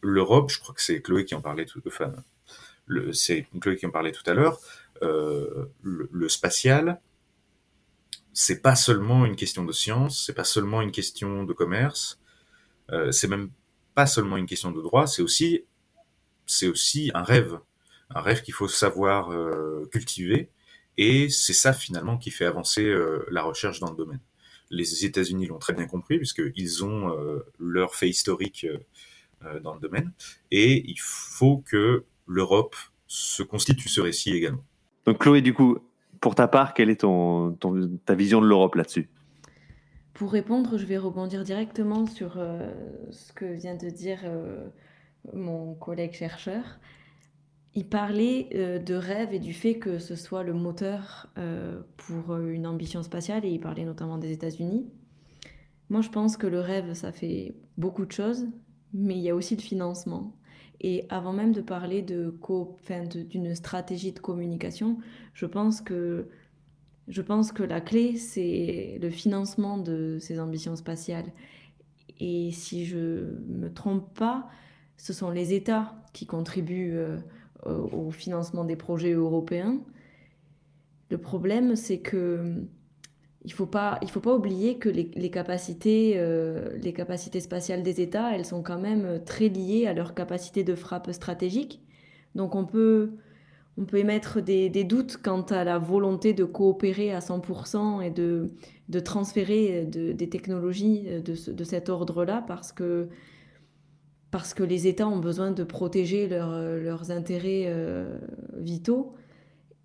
[0.00, 4.34] l'Europe, je crois que c'est Chloé qui en parlait tout, qui en parlait tout à
[4.34, 4.60] l'heure,
[5.02, 7.00] euh, le, le, spatial,
[8.32, 12.19] c'est pas seulement une question de science, c'est pas seulement une question de commerce,
[13.12, 13.50] c'est même
[13.94, 15.64] pas seulement une question de droit, c'est aussi,
[16.46, 17.58] c'est aussi un rêve,
[18.14, 20.50] un rêve qu'il faut savoir euh, cultiver,
[20.96, 24.20] et c'est ça finalement qui fait avancer euh, la recherche dans le domaine
[24.70, 28.78] les États-Unis l'ont très bien compris, puisqu'ils ont euh, leur fait historique euh,
[29.44, 30.12] euh, dans le domaine.
[30.50, 32.76] Et il faut que l'Europe
[33.06, 34.64] se constitue ce récit également.
[35.06, 35.78] Donc Chloé, du coup,
[36.20, 37.58] pour ta part, quelle est ton,
[38.06, 39.08] ta vision de l'Europe là-dessus?
[40.20, 42.34] Pour répondre, je vais rebondir directement sur
[43.10, 44.20] ce que vient de dire
[45.32, 46.78] mon collègue chercheur
[47.74, 52.32] il parlait euh, de rêve et du fait que ce soit le moteur euh, pour
[52.32, 54.86] euh, une ambition spatiale, et il parlait notamment des États-Unis.
[55.88, 58.46] Moi, je pense que le rêve, ça fait beaucoup de choses,
[58.92, 60.36] mais il y a aussi le financement.
[60.80, 62.34] Et avant même de parler de
[63.28, 64.98] d'une stratégie de communication,
[65.34, 66.28] je pense que
[67.10, 71.32] je pense que la clé, c'est le financement de ces ambitions spatiales.
[72.20, 74.48] Et si je me trompe pas,
[74.96, 77.18] ce sont les États qui contribuent euh,
[77.66, 79.80] au financement des projets européens.
[81.10, 82.54] Le problème, c'est que
[83.44, 88.34] il faut pas faut pas oublier que les, capacités euh, les capacités spatiales des États
[88.34, 91.80] elles sont quand même très liées à leur capacité de frappe stratégique
[92.34, 93.12] donc on peut
[93.78, 99.00] on peut émettre des, doutes quant à la volonté de coopérer à 100% et de,
[99.00, 103.08] transférer de, des technologies de, de cet ordre-là parce que
[104.30, 108.18] parce que les États ont besoin de protéger leurs intérêts euh,
[108.56, 109.14] vitaux.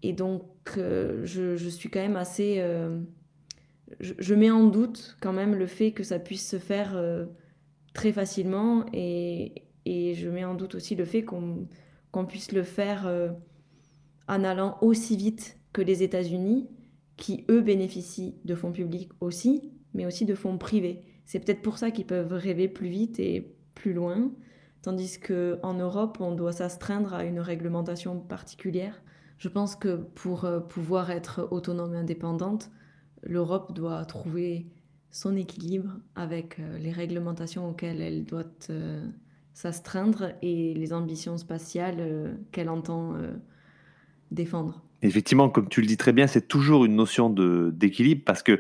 [0.04, 0.44] Et donc,
[0.78, 2.58] euh, je, suis quand même assez...
[2.60, 3.00] Euh,
[4.00, 7.00] je, mets en doute quand même le fait que ça puisse se faire
[7.94, 13.10] très facilement et, je mets en doute aussi le fait qu'on puisse le faire
[14.28, 16.67] en allant aussi vite que les États-Unis,
[17.17, 21.03] qui eux bénéficient de fonds publics aussi, mais aussi de fonds privés.
[21.26, 24.32] C'est peut-être pour ça qu'ils peuvent rêver plus vite et plus loin,
[24.82, 29.01] tandis qu'en Europe, on doit s'astreindre à une réglementation particulière.
[29.38, 32.69] Je pense que pour euh, pouvoir être autonome et indépendante,
[33.23, 34.67] l'Europe doit trouver
[35.11, 39.05] son équilibre avec euh, les réglementations auxquelles elle doit euh,
[39.53, 43.15] s'astreindre et les ambitions spatiales qu'elle entend
[44.32, 44.82] défendre.
[45.01, 48.59] Effectivement, comme tu le dis très bien, c'est toujours une notion d'équilibre parce que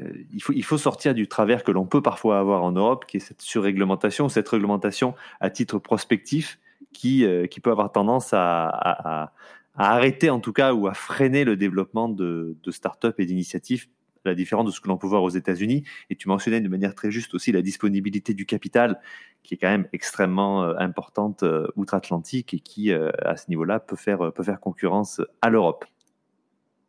[0.00, 3.04] euh, il, faut, il faut sortir du travers que l'on peut parfois avoir en Europe,
[3.06, 6.58] qui est cette surréglementation, cette réglementation à titre prospectif
[6.92, 10.94] qui, euh, qui peut avoir tendance à, à, à, arrêter en tout cas ou à
[10.94, 13.86] freiner le développement de, de start-up et d'initiatives
[14.24, 15.84] la différence de ce que l'on peut voir aux États-Unis.
[16.10, 19.00] Et tu mentionnais de manière très juste aussi la disponibilité du capital,
[19.42, 23.78] qui est quand même extrêmement euh, importante euh, outre-Atlantique et qui, euh, à ce niveau-là,
[23.78, 25.84] peut faire, peut faire concurrence à l'Europe.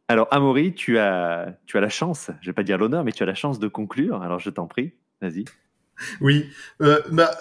[0.08, 3.12] Alors, Amaury, tu as, tu as la chance, je ne vais pas dire l'honneur, mais
[3.12, 4.22] tu as la chance de conclure.
[4.22, 5.46] Alors, je t'en prie, vas-y.
[6.20, 7.32] Oui, bah,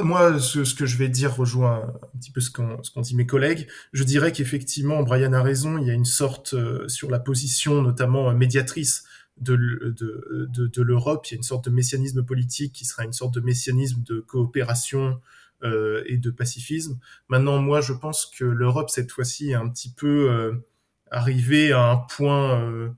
[0.00, 3.26] moi, ce, que je vais dire rejoint un petit peu ce qu'ont qu dit mes
[3.26, 3.66] collègues.
[3.92, 6.54] Je dirais qu'effectivement, Brian a raison, il y a une sorte,
[6.88, 9.04] sur la position notamment médiatrice
[9.38, 13.04] de, de, de, de l'Europe, il y a une sorte de messianisme politique qui sera
[13.04, 15.20] une sorte de messianisme de coopération
[15.62, 16.98] euh, et de pacifisme.
[17.28, 20.52] Maintenant, moi, je pense que l'Europe, cette fois-ci, est un petit peu euh,
[21.10, 22.90] arrivée à un point, euh,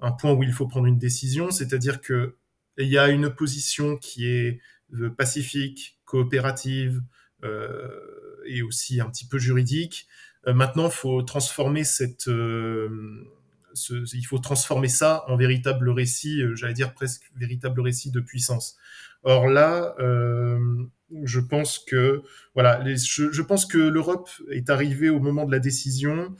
[0.00, 2.36] un point où il faut prendre une décision, c'est-à-dire que
[2.78, 4.60] il y a une position qui est
[4.94, 7.02] euh, pacifique, coopérative
[7.44, 7.88] euh,
[8.46, 10.06] et aussi un petit peu juridique.
[10.46, 12.28] Euh, maintenant, il faut transformer cette
[13.88, 18.76] il faut transformer ça en véritable récit, euh, j'allais dire presque véritable récit de puissance.
[19.22, 20.84] Or là, euh,
[21.24, 22.22] je pense que
[22.54, 26.34] voilà, je, pense que l'Europe est arrivée au moment de la décision.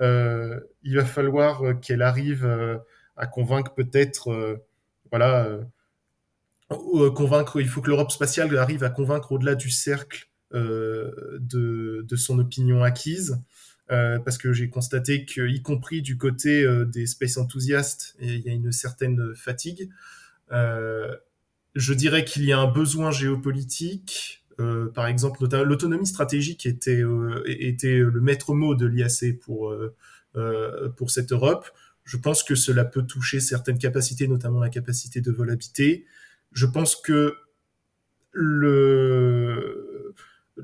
[0.00, 2.46] Euh, il va falloir qu'elle arrive
[3.16, 4.60] à convaincre peut-être,
[5.10, 5.48] voilà,
[6.68, 7.60] convaincre.
[7.60, 13.42] Il faut que l'Europe spatiale arrive à convaincre au-delà du cercle de son opinion acquise.
[13.90, 18.40] Euh, parce que j'ai constaté que, y compris du côté euh, des space enthousiastes, il
[18.40, 19.88] y a une certaine fatigue.
[20.52, 21.16] Euh,
[21.74, 24.44] je dirais qu'il y a un besoin géopolitique.
[24.60, 27.02] Euh, par exemple, l'autonomie stratégique était,
[27.46, 29.74] était le maître mot de l'IAC pour,
[30.96, 31.70] pour cette Europe.
[32.04, 36.04] Je pense que cela peut toucher certaines capacités, notamment la capacité de volabilité.
[36.52, 37.36] Je pense que
[38.32, 39.87] le,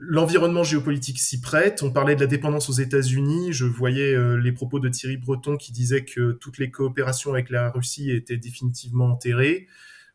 [0.01, 1.85] L'environnement géopolitique s'y prête.
[1.85, 3.53] On parlait de la dépendance aux États-Unis.
[3.53, 7.49] Je voyais euh, les propos de Thierry Breton qui disait que toutes les coopérations avec
[7.49, 9.69] la Russie étaient définitivement enterrées.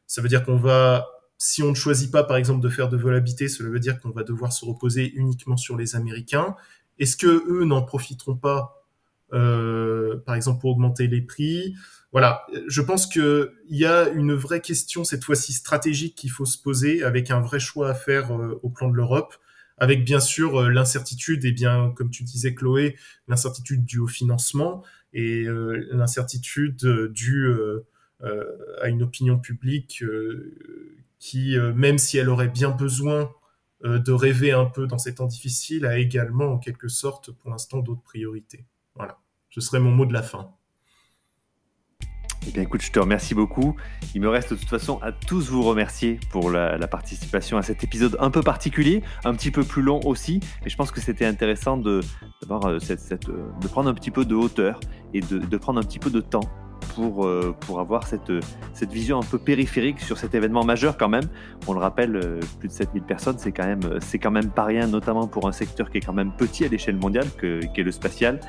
[0.06, 1.08] Ça veut dire qu'on va,
[1.38, 4.10] si on ne choisit pas, par exemple, de faire de volabilité, cela veut dire qu'on
[4.10, 6.58] va devoir se reposer uniquement sur les Américains.
[6.98, 8.86] Est-ce que eux n'en profiteront pas,
[9.32, 11.74] euh, par exemple, pour augmenter les prix?
[12.12, 16.62] Voilà, je pense qu'il y a une vraie question cette fois-ci stratégique qu'il faut se
[16.62, 19.36] poser, avec un vrai choix à faire euh, au plan de l'Europe
[19.80, 22.96] avec bien sûr euh, l'incertitude et bien comme tu disais Chloé,
[23.28, 27.54] l'incertitude due au financement et euh, l'incertitude euh, due
[28.82, 30.04] à une opinion publique
[31.20, 33.32] qui, même si elle aurait bien besoin
[33.82, 37.80] de rêver un peu dans ces temps difficiles, a également en quelque sorte pour l'instant
[37.80, 38.66] d'autres priorités.
[38.96, 39.20] Voilà,
[39.52, 40.54] ce serait mon mot de la fin.
[42.48, 43.76] Eh bien, écoute, je te remercie beaucoup.
[44.16, 47.84] Il me reste de toute façon à tous vous remercier pour la, participation à cet
[47.84, 50.40] épisode un peu particulier, un petit peu plus long aussi.
[50.64, 52.02] Mais je pense que c'était intéressant de,
[52.50, 54.80] euh, cette, cette, euh, de prendre un petit peu de hauteur
[55.14, 56.50] et de, de prendre un petit peu de temps
[56.96, 58.32] pour, euh, pour avoir cette,
[58.74, 61.30] cette vision un peu périphérique sur cet événement majeur quand même.
[61.68, 64.88] On le rappelle, plus de 7000 personnes, c'est quand, même, c'est quand même pas rien,
[64.88, 67.48] notamment pour un secteur qui est quand même petit à l'échelle mondiale, qui
[67.82, 68.40] est le spatial.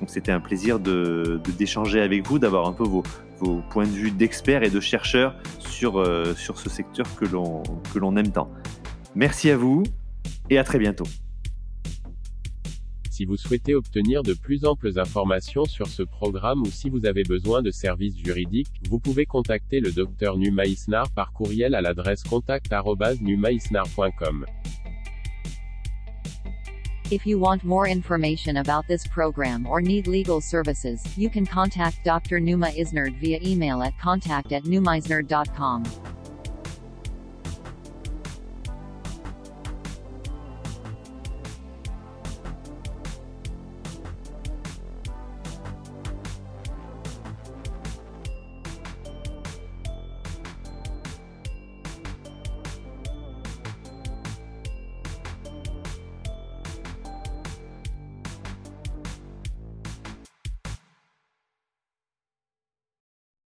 [0.00, 3.02] Donc c'était un plaisir de, d'échanger avec vous, d'avoir un peu vos,
[3.42, 8.30] vos points de vue d'experts et de chercheurs sur, euh, ce secteur que l'on, aime
[8.30, 8.50] tant.
[9.14, 9.82] Merci à vous
[10.48, 11.06] et à très bientôt.
[13.10, 17.24] Si vous souhaitez obtenir de plus amples informations sur ce programme ou si vous avez
[17.24, 22.22] besoin de services juridiques, vous pouvez contacter le Dr Numa Isnar par courriel à l'adresse
[22.22, 24.46] contact@numaisnar.com.
[27.12, 32.02] If you want more information about this program or need legal services, you can contact
[32.04, 32.40] Dr.
[32.40, 35.84] Numa Isnard via email at contact at numaisnard.com.